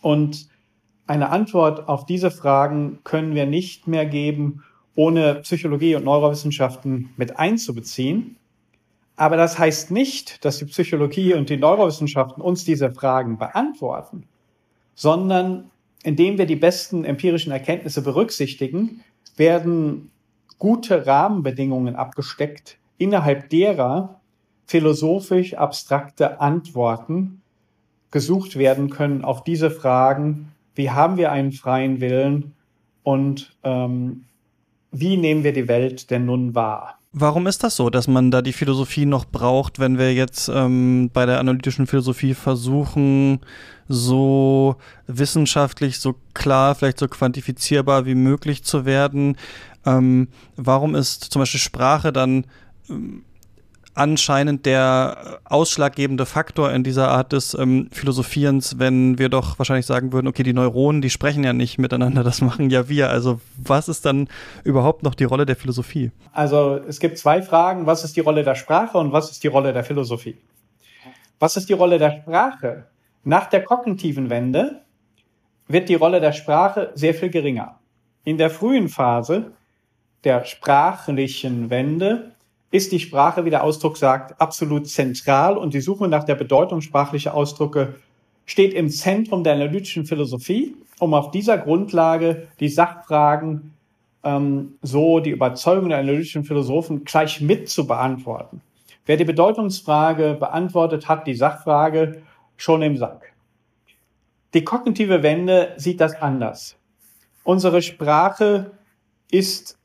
[0.00, 0.48] Und
[1.06, 7.38] eine Antwort auf diese Fragen können wir nicht mehr geben, ohne Psychologie und Neurowissenschaften mit
[7.38, 8.36] einzubeziehen.
[9.16, 14.24] Aber das heißt nicht, dass die Psychologie und die Neurowissenschaften uns diese Fragen beantworten,
[14.94, 15.70] sondern
[16.02, 19.02] indem wir die besten empirischen Erkenntnisse berücksichtigen,
[19.36, 20.11] werden
[20.62, 24.20] gute Rahmenbedingungen abgesteckt, innerhalb derer
[24.64, 27.42] philosophisch abstrakte Antworten
[28.12, 32.52] gesucht werden können auf diese Fragen, wie haben wir einen freien Willen
[33.02, 34.22] und ähm,
[34.92, 36.96] wie nehmen wir die Welt denn nun wahr?
[37.14, 41.10] Warum ist das so, dass man da die Philosophie noch braucht, wenn wir jetzt ähm,
[41.12, 43.40] bei der analytischen Philosophie versuchen,
[43.86, 44.76] so
[45.08, 49.36] wissenschaftlich, so klar, vielleicht so quantifizierbar wie möglich zu werden?
[49.84, 52.46] Ähm, warum ist zum Beispiel Sprache dann
[52.88, 53.24] ähm,
[53.94, 60.12] anscheinend der ausschlaggebende Faktor in dieser Art des ähm, Philosophierens, wenn wir doch wahrscheinlich sagen
[60.12, 63.10] würden, okay, die Neuronen, die sprechen ja nicht miteinander, das machen ja wir.
[63.10, 64.28] Also was ist dann
[64.64, 66.10] überhaupt noch die Rolle der Philosophie?
[66.32, 69.48] Also es gibt zwei Fragen, was ist die Rolle der Sprache und was ist die
[69.48, 70.38] Rolle der Philosophie?
[71.38, 72.86] Was ist die Rolle der Sprache?
[73.24, 74.82] Nach der kognitiven Wende
[75.68, 77.78] wird die Rolle der Sprache sehr viel geringer.
[78.24, 79.52] In der frühen Phase
[80.24, 82.32] der sprachlichen Wende
[82.70, 86.80] ist die Sprache, wie der Ausdruck sagt, absolut zentral und die Suche nach der Bedeutung
[86.80, 87.96] sprachlicher Ausdrücke
[88.46, 93.74] steht im Zentrum der analytischen Philosophie, um auf dieser Grundlage die Sachfragen,
[94.24, 98.62] ähm, so die Überzeugung der analytischen Philosophen, gleich mit zu beantworten.
[99.04, 102.22] Wer die Bedeutungsfrage beantwortet, hat die Sachfrage
[102.56, 103.32] schon im Sack.
[104.54, 106.76] Die kognitive Wende sieht das anders.
[107.42, 108.70] Unsere Sprache
[109.30, 109.78] ist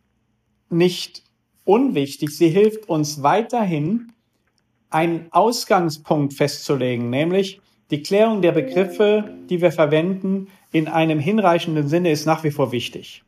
[0.69, 1.23] nicht
[1.65, 2.35] unwichtig.
[2.35, 4.11] Sie hilft uns weiterhin,
[4.89, 7.59] einen Ausgangspunkt festzulegen, nämlich
[7.91, 12.71] die Klärung der Begriffe, die wir verwenden, in einem hinreichenden Sinne ist nach wie vor
[12.71, 13.23] wichtig.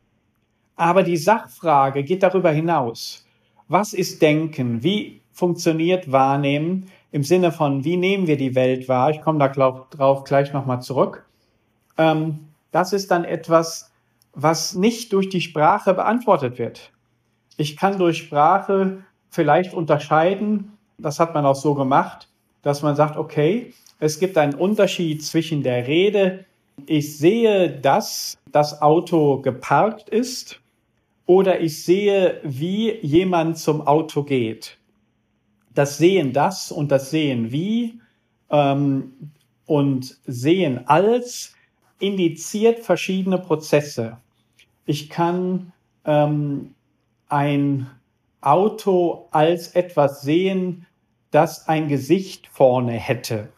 [0.76, 3.26] Aber die Sachfrage geht darüber hinaus.
[3.68, 4.84] Was ist Denken?
[4.84, 9.12] Wie funktioniert Wahrnehmen im Sinne von, wie nehmen wir die Welt wahr?
[9.12, 11.26] Ich komme da glaub, drauf gleich nochmal zurück.
[11.98, 12.40] Ähm,
[12.72, 13.92] das ist dann etwas,
[14.34, 16.92] was nicht durch die Sprache beantwortet wird.
[17.60, 22.30] Ich kann durch Sprache vielleicht unterscheiden, das hat man auch so gemacht,
[22.62, 26.46] dass man sagt, okay, es gibt einen Unterschied zwischen der Rede,
[26.86, 30.62] ich sehe, dass das Auto geparkt ist
[31.26, 34.78] oder ich sehe, wie jemand zum Auto geht.
[35.76, 38.00] Das Sehen das und das Sehen wie
[38.50, 39.34] ähm,
[39.66, 41.56] und Sehen als
[42.00, 44.16] indiziert verschiedene Prozesse.
[44.86, 45.74] Ich kann
[46.06, 46.74] ähm,
[47.30, 47.90] ein
[48.42, 50.86] Auto als etwas sehen,
[51.32, 53.50] das ein Gesicht vorne hätte.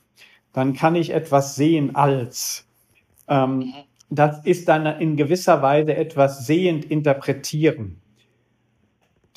[0.53, 2.67] Dann kann ich etwas sehen als.
[3.27, 3.73] Ähm, mhm.
[4.09, 8.01] das ist dann in gewisser Weise etwas sehend interpretieren.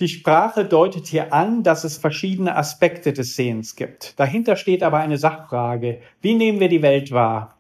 [0.01, 4.19] Die Sprache deutet hier an, dass es verschiedene Aspekte des Sehens gibt.
[4.19, 6.01] Dahinter steht aber eine Sachfrage.
[6.21, 7.57] Wie nehmen wir die Welt wahr?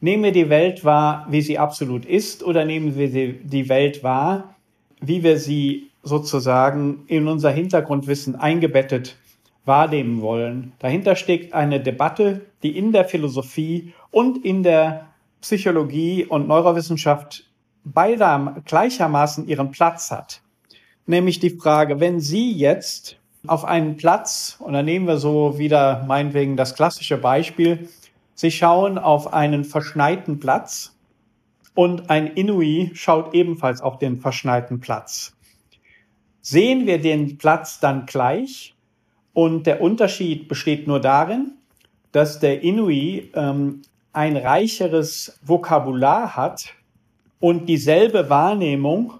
[0.00, 4.54] Nehmen wir die Welt wahr, wie sie absolut ist, oder nehmen wir die Welt wahr,
[5.00, 9.16] wie wir sie sozusagen in unser Hintergrundwissen eingebettet
[9.64, 10.72] wahrnehmen wollen.
[10.78, 15.06] Dahinter steckt eine Debatte, die in der Philosophie und in der
[15.40, 17.50] Psychologie und Neurowissenschaft
[17.84, 20.42] beide gleichermaßen ihren Platz hat.
[21.06, 26.04] Nämlich die Frage, wenn Sie jetzt auf einen Platz, und dann nehmen wir so wieder
[26.06, 27.88] meinetwegen das klassische Beispiel,
[28.34, 30.96] Sie schauen auf einen verschneiten Platz
[31.74, 35.34] und ein Inui schaut ebenfalls auf den verschneiten Platz
[36.44, 38.74] sehen wir den Platz dann gleich
[39.32, 41.54] und der Unterschied besteht nur darin,
[42.12, 43.80] dass der Inui ähm,
[44.12, 46.74] ein reicheres Vokabular hat
[47.40, 49.14] und dieselbe Wahrnehmung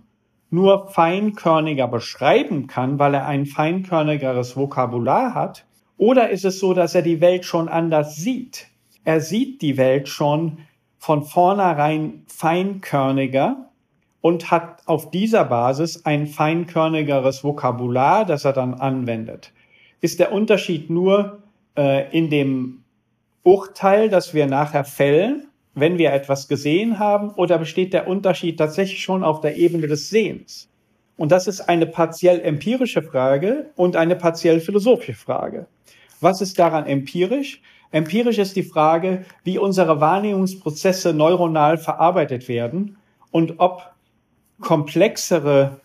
[0.50, 5.64] nur feinkörniger beschreiben kann, weil er ein feinkörnigeres Vokabular hat?
[5.96, 8.68] Oder ist es so, dass er die Welt schon anders sieht?
[9.02, 10.58] Er sieht die Welt schon
[10.98, 13.63] von vornherein feinkörniger
[14.24, 19.52] und hat auf dieser Basis ein feinkörnigeres Vokabular, das er dann anwendet.
[20.00, 21.42] Ist der Unterschied nur
[21.76, 22.84] äh, in dem
[23.42, 29.02] Urteil, das wir nachher fällen, wenn wir etwas gesehen haben, oder besteht der Unterschied tatsächlich
[29.02, 30.70] schon auf der Ebene des Sehens?
[31.18, 35.66] Und das ist eine partiell empirische Frage und eine partiell philosophische Frage.
[36.22, 37.60] Was ist daran empirisch?
[37.90, 42.96] Empirisch ist die Frage, wie unsere Wahrnehmungsprozesse neuronal verarbeitet werden
[43.30, 43.93] und ob
[44.64, 45.80] komplexere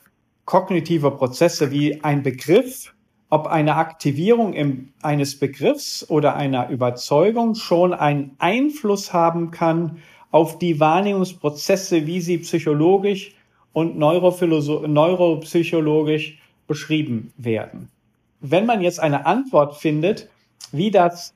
[0.45, 2.95] kognitive Prozesse wie ein Begriff,
[3.29, 9.99] ob eine Aktivierung im, eines Begriffs oder einer Überzeugung schon einen Einfluss haben kann
[10.31, 13.35] auf die Wahrnehmungsprozesse, wie sie psychologisch
[13.73, 17.91] und neuropsychologisch beschrieben werden.
[18.39, 20.27] Wenn man jetzt eine Antwort findet,
[20.71, 21.35] wie das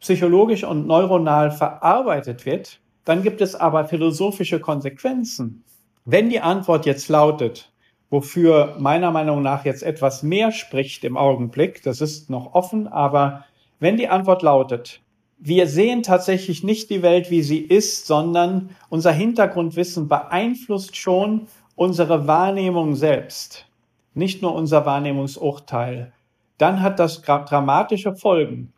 [0.00, 5.64] psychologisch und neuronal verarbeitet wird, dann gibt es aber philosophische Konsequenzen.
[6.08, 7.72] Wenn die Antwort jetzt lautet,
[8.10, 13.44] wofür meiner Meinung nach jetzt etwas mehr spricht im Augenblick, das ist noch offen, aber
[13.80, 15.00] wenn die Antwort lautet,
[15.38, 22.28] wir sehen tatsächlich nicht die Welt, wie sie ist, sondern unser Hintergrundwissen beeinflusst schon unsere
[22.28, 23.66] Wahrnehmung selbst,
[24.14, 26.12] nicht nur unser Wahrnehmungsurteil,
[26.56, 28.72] dann hat das dramatische Folgen,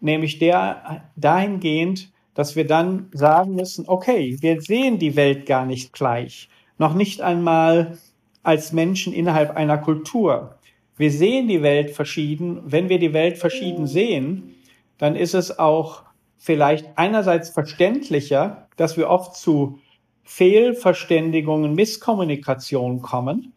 [0.00, 5.92] nämlich der dahingehend, dass wir dann sagen müssen, okay, wir sehen die Welt gar nicht
[5.92, 7.98] gleich, noch nicht einmal
[8.42, 10.58] als Menschen innerhalb einer Kultur.
[10.96, 12.60] Wir sehen die Welt verschieden.
[12.64, 14.54] Wenn wir die Welt verschieden sehen,
[14.98, 16.02] dann ist es auch
[16.36, 19.78] vielleicht einerseits verständlicher, dass wir oft zu
[20.24, 23.54] Fehlverständigungen, Misskommunikation kommen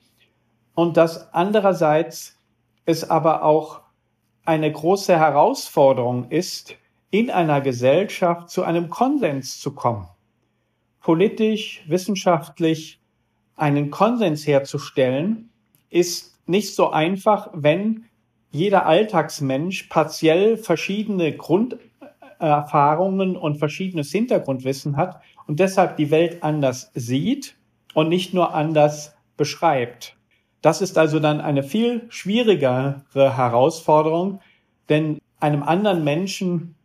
[0.73, 2.38] und dass andererseits
[2.86, 3.82] es aber auch
[4.45, 6.75] eine große Herausforderung ist,
[7.12, 10.08] in einer Gesellschaft zu einem Konsens zu kommen.
[11.01, 12.99] Politisch, wissenschaftlich
[13.55, 15.49] einen Konsens herzustellen,
[15.89, 18.05] ist nicht so einfach, wenn
[18.51, 27.55] jeder Alltagsmensch partiell verschiedene Grunderfahrungen und verschiedenes Hintergrundwissen hat und deshalb die Welt anders sieht
[27.93, 30.18] und nicht nur anders beschreibt.
[30.62, 34.41] Das ist also dann eine viel schwierigere Herausforderung,
[34.89, 36.76] denn einem anderen Menschen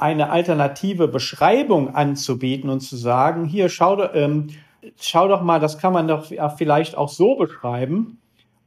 [0.00, 4.48] eine alternative Beschreibung anzubieten und zu sagen, hier schau, ähm,
[4.98, 6.26] schau doch mal, das kann man doch
[6.56, 8.18] vielleicht auch so beschreiben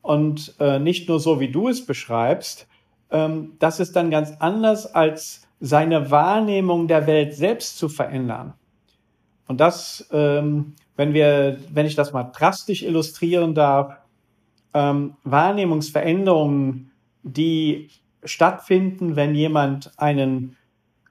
[0.02, 2.68] und äh, nicht nur so, wie du es beschreibst,
[3.10, 8.54] ähm, das ist dann ganz anders als seine Wahrnehmung der Welt selbst zu verändern.
[9.48, 13.98] Und das, ähm, wenn wir, wenn ich das mal drastisch illustrieren darf,
[14.74, 16.92] ähm, Wahrnehmungsveränderungen,
[17.24, 17.90] die
[18.26, 20.58] stattfinden, wenn jemand einen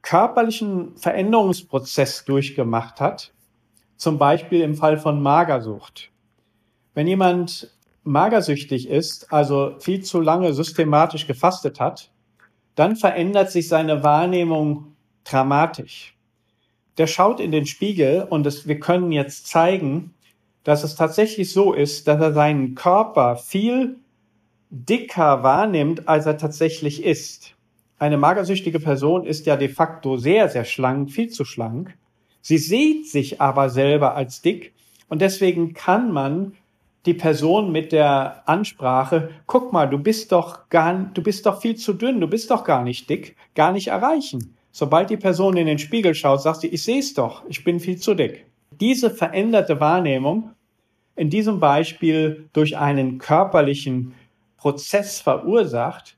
[0.02, 3.32] körperlichen Veränderungsprozess durchgemacht hat,
[3.96, 6.10] zum Beispiel im Fall von Magersucht.
[6.94, 7.72] Wenn jemand
[8.04, 12.10] magersüchtig ist, also viel zu lange systematisch gefastet hat,
[12.74, 16.16] dann verändert sich seine Wahrnehmung dramatisch.
[16.98, 20.14] Der schaut in den Spiegel und es, wir können jetzt zeigen,
[20.64, 23.96] dass es tatsächlich so ist, dass er seinen Körper viel
[24.70, 27.54] dicker wahrnimmt, als er tatsächlich ist.
[28.02, 31.96] Eine magersüchtige Person ist ja de facto sehr, sehr schlank, viel zu schlank.
[32.40, 34.72] Sie sieht sich aber selber als dick
[35.08, 36.54] und deswegen kann man
[37.06, 41.76] die Person mit der Ansprache, guck mal, du bist doch gar, du bist doch viel
[41.76, 44.56] zu dünn, du bist doch gar nicht dick, gar nicht erreichen.
[44.72, 47.78] Sobald die Person in den Spiegel schaut, sagt sie, ich sehe es doch, ich bin
[47.78, 48.46] viel zu dick.
[48.80, 50.50] Diese veränderte Wahrnehmung,
[51.14, 54.14] in diesem Beispiel durch einen körperlichen
[54.56, 56.16] Prozess verursacht,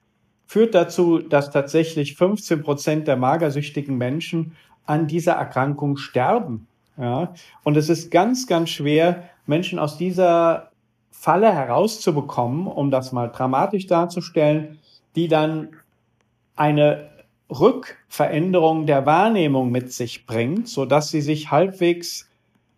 [0.55, 4.55] führt dazu, dass tatsächlich 15 Prozent der magersüchtigen Menschen
[4.87, 6.69] an dieser Erkrankung sterben.
[6.97, 7.35] Ja?
[7.65, 10.71] Und es ist ganz, ganz schwer, Menschen aus dieser
[11.11, 14.79] Falle herauszubekommen, um das mal dramatisch darzustellen,
[15.17, 15.71] die dann
[16.55, 17.11] eine
[17.51, 22.31] Rückveränderung der Wahrnehmung mit sich bringt, so dass sie sich halbwegs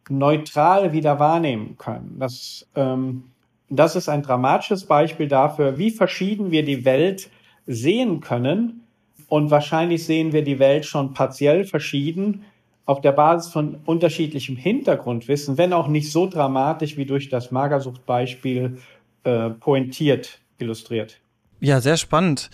[0.09, 2.16] neutral wieder wahrnehmen können.
[2.18, 3.24] Das, ähm,
[3.68, 7.29] das ist ein dramatisches Beispiel dafür, wie verschieden wir die Welt
[7.67, 8.83] sehen können.
[9.29, 12.45] Und wahrscheinlich sehen wir die Welt schon partiell verschieden
[12.85, 18.79] auf der Basis von unterschiedlichem Hintergrundwissen, wenn auch nicht so dramatisch wie durch das Magersuchtbeispiel
[19.25, 21.19] äh, pointiert illustriert.
[21.61, 22.49] Ja, sehr spannend.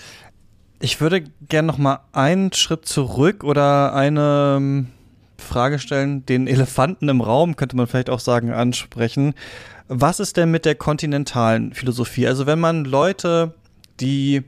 [0.80, 4.88] Ich würde gerne noch mal einen Schritt zurück oder eine ähm,
[5.36, 9.34] Frage stellen, den Elefanten im Raum könnte man vielleicht auch sagen ansprechen.
[9.88, 12.26] Was ist denn mit der kontinentalen Philosophie?
[12.26, 13.54] Also wenn man Leute,
[14.00, 14.42] die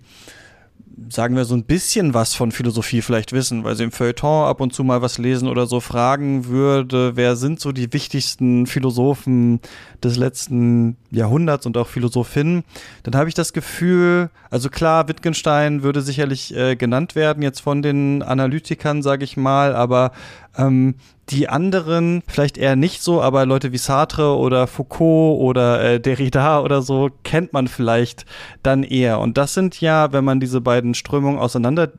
[1.08, 4.60] sagen wir, so ein bisschen was von Philosophie vielleicht wissen, weil sie im Feuilleton ab
[4.60, 9.60] und zu mal was lesen oder so fragen würde, wer sind so die wichtigsten Philosophen
[10.02, 12.64] des letzten Jahrhunderts und auch Philosophinnen,
[13.02, 17.82] dann habe ich das Gefühl, also klar, Wittgenstein würde sicherlich äh, genannt werden jetzt von
[17.82, 20.12] den Analytikern, sage ich mal, aber
[20.56, 20.94] ähm,
[21.30, 26.60] die anderen vielleicht eher nicht so, aber Leute wie Sartre oder Foucault oder äh, Derrida
[26.60, 28.26] oder so kennt man vielleicht
[28.62, 29.20] dann eher.
[29.20, 31.90] Und das sind ja, wenn man diese beiden Strömungen auseinander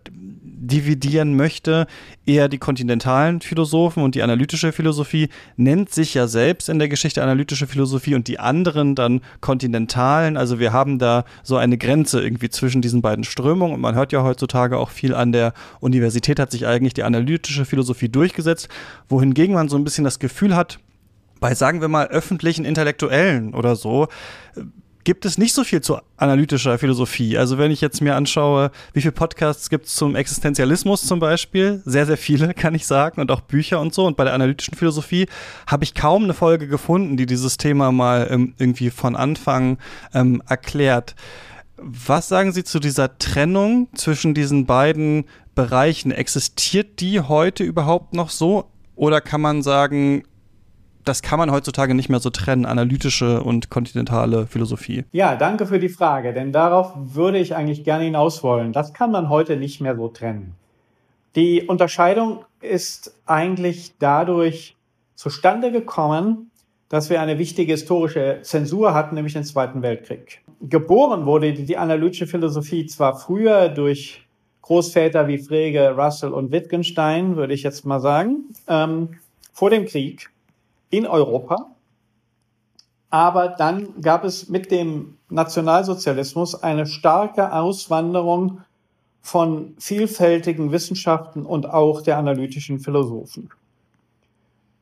[0.67, 1.87] dividieren möchte,
[2.25, 7.21] eher die kontinentalen Philosophen und die analytische Philosophie nennt sich ja selbst in der Geschichte
[7.21, 10.37] analytische Philosophie und die anderen dann kontinentalen.
[10.37, 14.11] Also wir haben da so eine Grenze irgendwie zwischen diesen beiden Strömungen und man hört
[14.11, 18.69] ja heutzutage auch viel an der Universität hat sich eigentlich die analytische Philosophie durchgesetzt,
[19.09, 20.79] wohingegen man so ein bisschen das Gefühl hat,
[21.39, 24.07] bei sagen wir mal öffentlichen Intellektuellen oder so,
[25.05, 27.37] gibt es nicht so viel zu analytischer Philosophie.
[27.37, 31.81] Also wenn ich jetzt mir anschaue, wie viele Podcasts gibt es zum Existenzialismus zum Beispiel,
[31.85, 34.05] sehr, sehr viele, kann ich sagen, und auch Bücher und so.
[34.05, 35.27] Und bei der analytischen Philosophie
[35.67, 39.77] habe ich kaum eine Folge gefunden, die dieses Thema mal ähm, irgendwie von Anfang
[40.13, 41.15] ähm, erklärt.
[41.77, 46.11] Was sagen Sie zu dieser Trennung zwischen diesen beiden Bereichen?
[46.11, 48.65] Existiert die heute überhaupt noch so?
[48.95, 50.23] Oder kann man sagen,
[51.05, 55.05] das kann man heutzutage nicht mehr so trennen, analytische und kontinentale Philosophie.
[55.11, 58.73] Ja, danke für die Frage, denn darauf würde ich eigentlich gerne hinaus wollen.
[58.73, 60.55] Das kann man heute nicht mehr so trennen.
[61.35, 64.75] Die Unterscheidung ist eigentlich dadurch
[65.15, 66.51] zustande gekommen,
[66.89, 70.41] dass wir eine wichtige historische Zensur hatten, nämlich den Zweiten Weltkrieg.
[70.61, 74.25] Geboren wurde die analytische Philosophie zwar früher durch
[74.61, 79.09] Großväter wie Frege, Russell und Wittgenstein, würde ich jetzt mal sagen, ähm,
[79.53, 80.29] vor dem Krieg
[80.89, 81.71] in Europa.
[83.09, 88.61] Aber dann gab es mit dem Nationalsozialismus eine starke Auswanderung
[89.21, 93.49] von vielfältigen Wissenschaften und auch der analytischen Philosophen.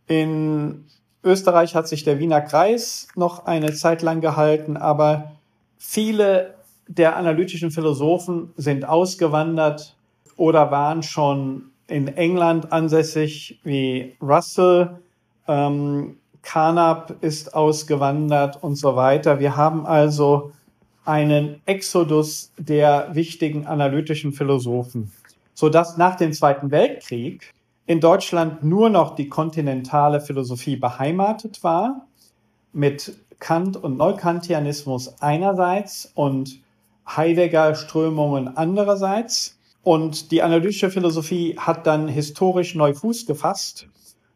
[0.08, 0.86] In
[1.24, 5.32] Österreich hat sich der Wiener Kreis noch eine Zeit lang gehalten, aber
[5.78, 6.56] viele
[6.88, 9.96] der analytischen Philosophen sind ausgewandert
[10.36, 15.00] oder waren schon in England ansässig, wie Russell,
[15.48, 19.40] ähm, Carnap ist ausgewandert und so weiter.
[19.40, 20.52] Wir haben also
[21.06, 25.12] einen Exodus der wichtigen analytischen Philosophen,
[25.54, 27.54] so dass nach dem Zweiten Weltkrieg
[27.86, 32.08] in Deutschland nur noch die kontinentale Philosophie beheimatet war,
[32.72, 36.62] mit Kant und Neukantianismus einerseits und
[37.06, 39.58] Heidegger Strömungen andererseits.
[39.84, 43.88] Und die analytische Philosophie hat dann historisch neu Fuß gefasst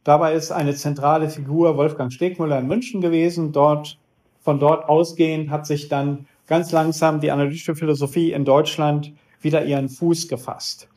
[0.08, 3.52] Dabei ist eine zentrale Figur Wolfgang Stegmüller in München gewesen.
[3.52, 3.98] Dort,
[4.40, 9.90] von dort ausgehend hat sich dann ganz langsam die analytische Philosophie in Deutschland wieder ihren
[9.90, 10.88] Fuß gefasst.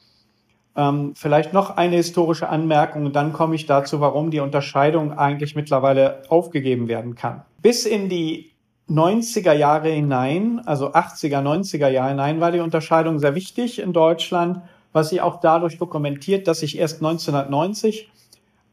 [0.77, 5.57] Ähm, vielleicht noch eine historische Anmerkung und dann komme ich dazu, warum die Unterscheidung eigentlich
[5.57, 7.43] mittlerweile aufgegeben werden kann.
[7.63, 8.53] Bis in die
[8.89, 14.63] 90er Jahre hinein, also 80er, 90er Jahre hinein, war die Unterscheidung sehr wichtig in Deutschland,
[14.93, 18.09] was sich auch dadurch dokumentiert, dass sich erst 1990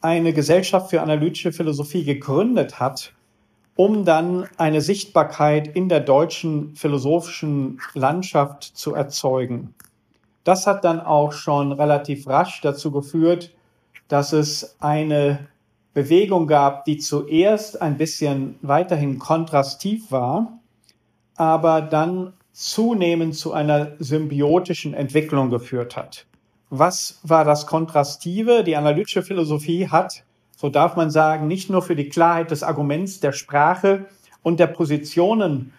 [0.02, 3.14] eine Gesellschaft für analytische Philosophie gegründet hat,
[3.76, 9.74] um dann eine Sichtbarkeit in der deutschen philosophischen Landschaft zu erzeugen.
[10.44, 13.54] Das hat dann auch schon relativ rasch dazu geführt,
[14.08, 15.48] dass es eine
[15.94, 20.60] Bewegung gab, die zuerst ein bisschen weiterhin kontrastiv war,
[21.36, 26.27] aber dann zunehmend zu einer symbiotischen Entwicklung geführt hat.
[26.70, 28.64] Was war das Kontrastive?
[28.64, 30.24] Die analytische Philosophie hat,
[30.56, 34.06] so darf man sagen, nicht nur für die Klarheit des Arguments, der Sprache
[34.44, 35.74] und der Positionen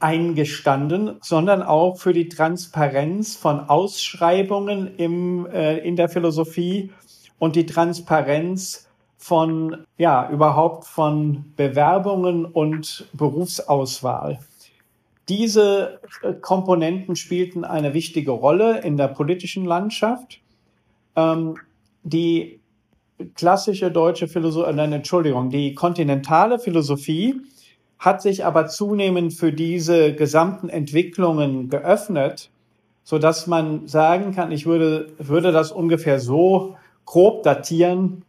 [0.00, 6.90] eingestanden, sondern auch für die Transparenz von Ausschreibungen im, äh, in der Philosophie
[7.38, 14.40] und die Transparenz von, ja, überhaupt von Bewerbungen und Berufsauswahl.
[15.32, 20.42] Diese äh, Komponenten spielten eine wichtige Rolle in der politischen Landschaft.
[21.16, 21.54] Ähm,
[22.02, 22.60] die
[23.34, 27.40] klassische deutsche Philosophie, äh, nein, Entschuldigung, die kontinentale Philosophie
[27.98, 32.50] hat sich aber zunehmend für diese gesamten Entwicklungen geöffnet,
[33.02, 36.76] so dass man sagen kann, ich würde, würde das ungefähr so
[37.06, 38.26] grob datieren,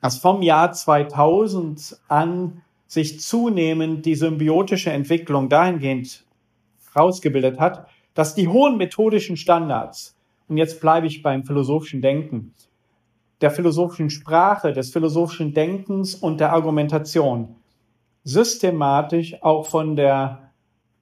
[0.00, 6.24] dass vom Jahr 2000 an sich zunehmend die symbiotische Entwicklung dahingehend
[6.96, 10.16] rausgebildet hat, dass die hohen methodischen Standards,
[10.48, 12.54] und jetzt bleibe ich beim philosophischen Denken,
[13.40, 17.56] der philosophischen Sprache, des philosophischen Denkens und der Argumentation
[18.24, 20.50] systematisch auch von der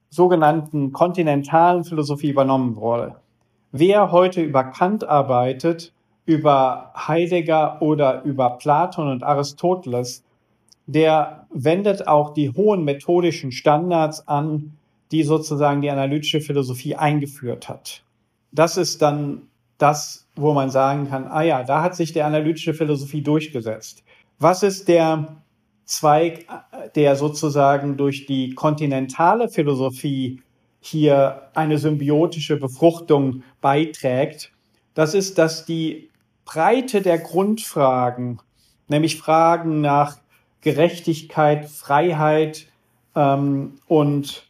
[0.09, 3.15] sogenannten kontinentalen Philosophie übernommen wurde.
[3.71, 5.93] wer heute über Kant arbeitet,
[6.25, 10.23] über Heidegger oder über Platon und Aristoteles,
[10.87, 14.77] der wendet auch die hohen methodischen Standards an,
[15.11, 18.03] die sozusagen die analytische Philosophie eingeführt hat.
[18.51, 19.43] Das ist dann
[19.77, 24.03] das, wo man sagen kann, ah ja, da hat sich der analytische Philosophie durchgesetzt.
[24.37, 25.41] Was ist der
[25.85, 26.45] Zweig,
[26.95, 30.41] der sozusagen durch die kontinentale Philosophie
[30.81, 34.51] hier eine symbiotische Befruchtung beiträgt?
[34.93, 36.09] Das ist, dass die
[36.45, 38.39] Breite der Grundfragen,
[38.87, 40.17] nämlich Fragen nach
[40.61, 42.67] Gerechtigkeit, Freiheit
[43.15, 44.48] ähm, und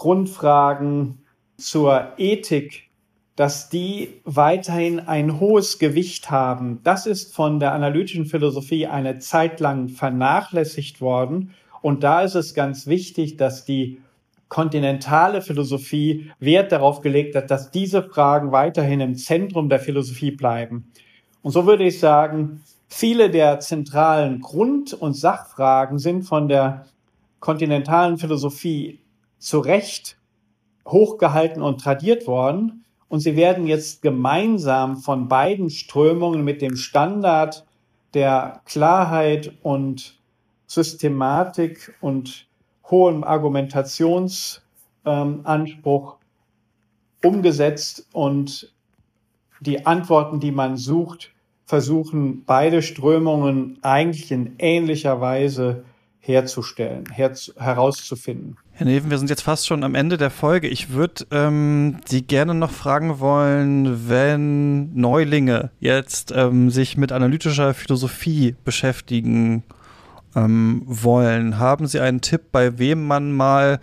[0.00, 1.18] Grundfragen
[1.56, 2.90] zur Ethik,
[3.36, 6.80] dass die weiterhin ein hohes Gewicht haben.
[6.82, 11.54] Das ist von der analytischen Philosophie eine Zeit lang vernachlässigt worden.
[11.82, 14.00] Und da ist es ganz wichtig, dass die
[14.48, 20.90] kontinentale Philosophie Wert darauf gelegt hat, dass diese Fragen weiterhin im Zentrum der Philosophie bleiben.
[21.42, 26.86] Und so würde ich sagen, Viele der zentralen Grund- und Sachfragen sind von der
[27.38, 28.98] kontinentalen Philosophie
[29.40, 30.16] zu Recht
[30.86, 32.84] hochgehalten und tradiert worden.
[33.08, 37.66] Und sie werden jetzt gemeinsam von beiden Strömungen mit dem Standard
[38.14, 40.20] der Klarheit und
[40.68, 42.46] Systematik und
[42.88, 44.62] hohem Argumentationsanspruch
[45.04, 46.20] ähm,
[47.24, 48.72] umgesetzt und
[49.60, 51.32] die Antworten, die man sucht,
[51.66, 55.84] versuchen beide Strömungen eigentlich in ähnlicher Weise
[56.20, 58.56] herzustellen, herz herauszufinden.
[58.72, 60.68] Herr Neven, wir sind jetzt fast schon am Ende der Folge.
[60.68, 67.74] Ich würde ähm, Sie gerne noch fragen wollen, wenn Neulinge jetzt ähm, sich mit analytischer
[67.74, 69.64] Philosophie beschäftigen
[70.36, 73.80] ähm, wollen, haben Sie einen Tipp, bei wem man mal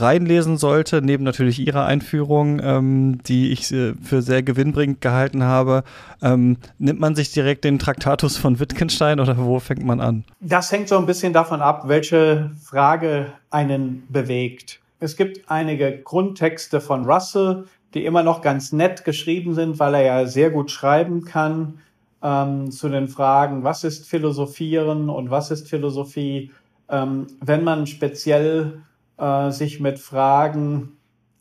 [0.00, 5.84] reinlesen sollte, neben natürlich Ihrer Einführung, ähm, die ich äh, für sehr gewinnbringend gehalten habe.
[6.22, 10.24] Ähm, nimmt man sich direkt den Traktatus von Wittgenstein oder wo fängt man an?
[10.40, 14.80] Das hängt so ein bisschen davon ab, welche Frage einen bewegt.
[14.98, 20.02] Es gibt einige Grundtexte von Russell, die immer noch ganz nett geschrieben sind, weil er
[20.02, 21.78] ja sehr gut schreiben kann
[22.22, 26.50] ähm, zu den Fragen, was ist Philosophieren und was ist Philosophie.
[26.88, 28.82] Ähm, wenn man speziell
[29.18, 30.96] äh, sich mit Fragen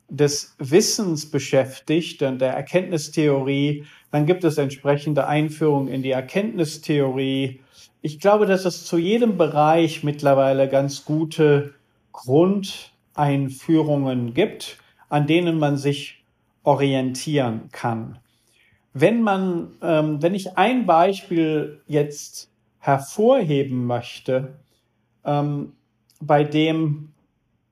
[0.07, 7.61] des Wissens beschäftigt und der Erkenntnistheorie, dann gibt es entsprechende Einführungen in die Erkenntnistheorie.
[8.01, 11.73] Ich glaube, dass es zu jedem Bereich mittlerweile ganz gute
[12.11, 14.77] Grundeinführungen gibt,
[15.09, 16.25] an denen man sich
[16.63, 18.17] orientieren kann.
[18.93, 24.55] Wenn man, ähm, wenn ich ein Beispiel jetzt hervorheben möchte,
[25.25, 25.73] ähm,
[26.21, 27.11] bei dem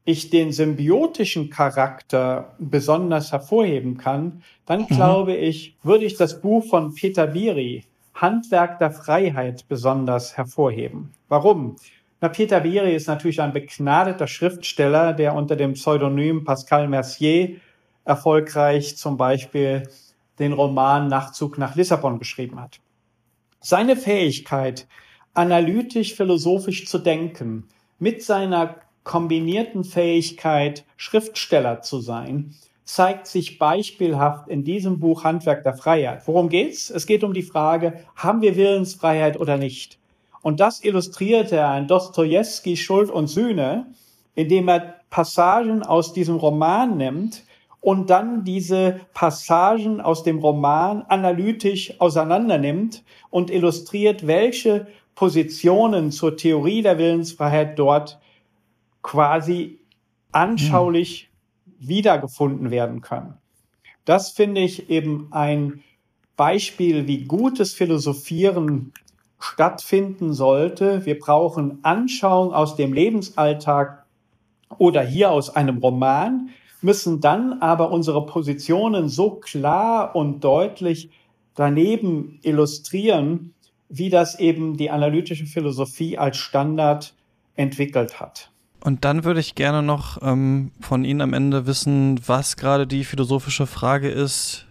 [0.06, 4.88] ich den symbiotischen Charakter besonders hervorheben kann, dann mhm.
[4.88, 11.14] glaube ich, würde ich das Buch von Peter Biri, Handwerk der Freiheit, besonders hervorheben.
[11.30, 11.78] Warum?
[12.22, 17.58] Na, Peter Biri ist natürlich ein begnadeter Schriftsteller, der unter dem Pseudonym Pascal Mercier
[18.06, 19.90] erfolgreich zum Beispiel
[20.40, 22.80] den Roman Nachtzug nach Lissabon geschrieben hat.
[23.60, 24.88] Seine Fähigkeit,
[25.34, 27.68] analytisch philosophisch zu denken,
[28.00, 35.76] mit seiner kombinierten Fähigkeit, Schriftsteller zu sein, zeigt sich beispielhaft in diesem Buch Handwerk der
[35.76, 36.24] Freiheit.
[36.26, 36.90] Worum geht's?
[36.90, 39.98] Es geht um die Frage, haben wir Willensfreiheit oder nicht?
[40.42, 43.88] Und das illustriert er in Dostoevsky Schuld und Sühne,
[44.36, 47.44] indem er Passagen aus diesem Roman nimmt
[47.80, 56.82] und dann diese Passagen aus dem Roman analytisch auseinandernimmt und illustriert, welche Positionen zur Theorie
[56.82, 58.20] der Willensfreiheit dort
[59.04, 59.80] quasi
[60.32, 61.30] anschaulich
[61.66, 61.88] hm.
[61.88, 63.38] wiedergefunden werden können.
[64.06, 65.84] Das finde ich eben ein
[66.36, 68.92] Beispiel, wie gutes Philosophieren
[69.40, 71.06] stattfinden sollte.
[71.06, 74.06] Wir brauchen Anschauung aus dem Lebensalltag
[74.78, 76.50] oder hier aus einem Roman,
[76.82, 81.10] müssen dann aber unsere Positionen so klar und deutlich
[81.56, 83.54] daneben illustrieren,
[83.90, 87.14] wie das eben die analytische Philosophie als Standard
[87.56, 88.53] entwickelt hat.
[88.84, 93.06] Und dann würde ich gerne noch ähm, von Ihnen am Ende wissen, was gerade die
[93.06, 94.68] philosophische Frage ist,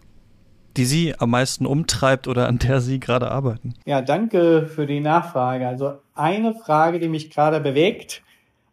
[0.77, 3.73] die Sie am meisten umtreibt oder an der Sie gerade arbeiten.
[3.87, 5.67] Ja, danke für die Nachfrage.
[5.67, 8.23] Also eine Frage, die mich gerade bewegt,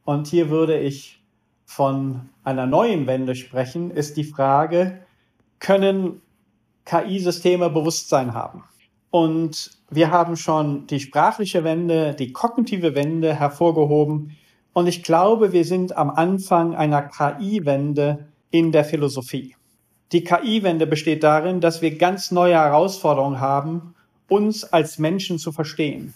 [0.03, 1.21] und hier würde ich
[1.65, 4.99] von einer neuen Wende sprechen, ist die Frage,
[5.59, 6.21] können
[6.85, 8.63] KI-Systeme Bewusstsein haben?
[9.11, 14.35] Und wir haben schon die sprachliche Wende, die kognitive Wende hervorgehoben.
[14.73, 19.55] Und ich glaube, wir sind am Anfang einer KI-Wende in der Philosophie.
[20.11, 23.93] Die KI-Wende besteht darin, dass wir ganz neue Herausforderungen haben,
[24.27, 26.13] uns als Menschen zu verstehen.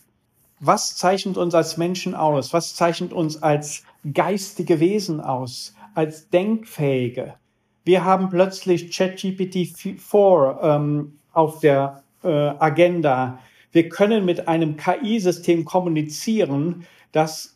[0.60, 2.54] Was zeichnet uns als Menschen aus?
[2.54, 3.84] Was zeichnet uns als
[4.14, 5.76] geistige Wesen aus?
[5.94, 7.36] Als denkfähige?
[7.84, 13.40] Wir haben plötzlich ChatGPT 4 ähm, auf der äh, Agenda.
[13.74, 17.53] Wir können mit einem KI-System kommunizieren, das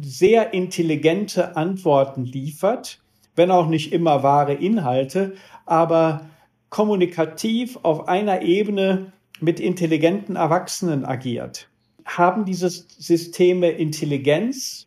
[0.00, 3.00] sehr intelligente Antworten liefert,
[3.34, 5.34] wenn auch nicht immer wahre Inhalte,
[5.66, 6.26] aber
[6.70, 11.68] kommunikativ auf einer Ebene mit intelligenten Erwachsenen agiert.
[12.04, 14.86] Haben diese Systeme Intelligenz?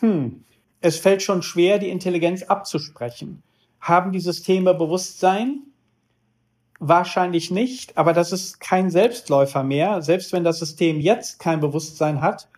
[0.00, 0.44] Hm,
[0.80, 3.42] es fällt schon schwer, die Intelligenz abzusprechen.
[3.80, 5.62] Haben die Systeme Bewusstsein?
[6.78, 10.00] Wahrscheinlich nicht, aber das ist kein Selbstläufer mehr.
[10.00, 12.48] Selbst wenn das System jetzt kein Bewusstsein hat,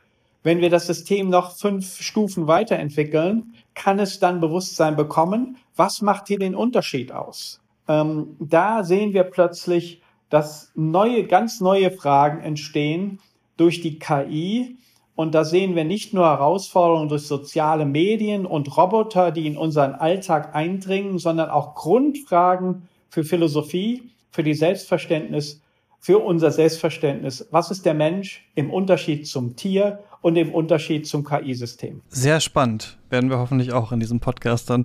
[0.43, 5.57] wenn wir das System noch fünf Stufen weiterentwickeln, kann es dann Bewusstsein bekommen.
[5.76, 7.61] Was macht hier den Unterschied aus?
[7.88, 13.20] Ähm, da sehen wir plötzlich, dass neue, ganz neue Fragen entstehen
[13.57, 14.76] durch die KI.
[15.14, 19.95] Und da sehen wir nicht nur Herausforderungen durch soziale Medien und Roboter, die in unseren
[19.95, 25.61] Alltag eindringen, sondern auch Grundfragen für Philosophie, für die Selbstverständnis,
[26.03, 27.46] für unser Selbstverständnis.
[27.53, 32.03] Was ist der Mensch im Unterschied zum Tier und im Unterschied zum KI-System?
[32.09, 32.98] Sehr spannend.
[33.09, 34.84] Werden wir hoffentlich auch in diesem Podcast dann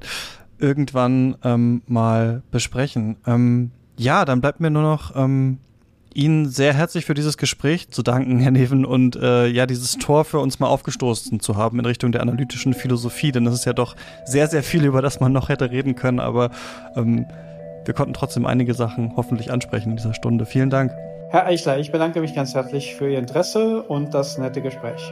[0.59, 3.17] irgendwann ähm, mal besprechen.
[3.25, 5.57] Ähm, ja, dann bleibt mir nur noch ähm,
[6.13, 10.23] Ihnen sehr herzlich für dieses Gespräch zu danken, Herr Neven, und äh, ja, dieses Tor
[10.23, 13.73] für uns mal aufgestoßen zu haben in Richtung der analytischen Philosophie, denn das ist ja
[13.73, 13.95] doch
[14.25, 16.51] sehr, sehr viel, über das man noch hätte reden können, aber
[16.95, 17.25] ähm,
[17.85, 20.45] wir konnten trotzdem einige Sachen hoffentlich ansprechen in dieser Stunde.
[20.45, 20.91] Vielen Dank.
[21.29, 25.11] Herr Eichler, ich bedanke mich ganz herzlich für Ihr Interesse und das nette Gespräch.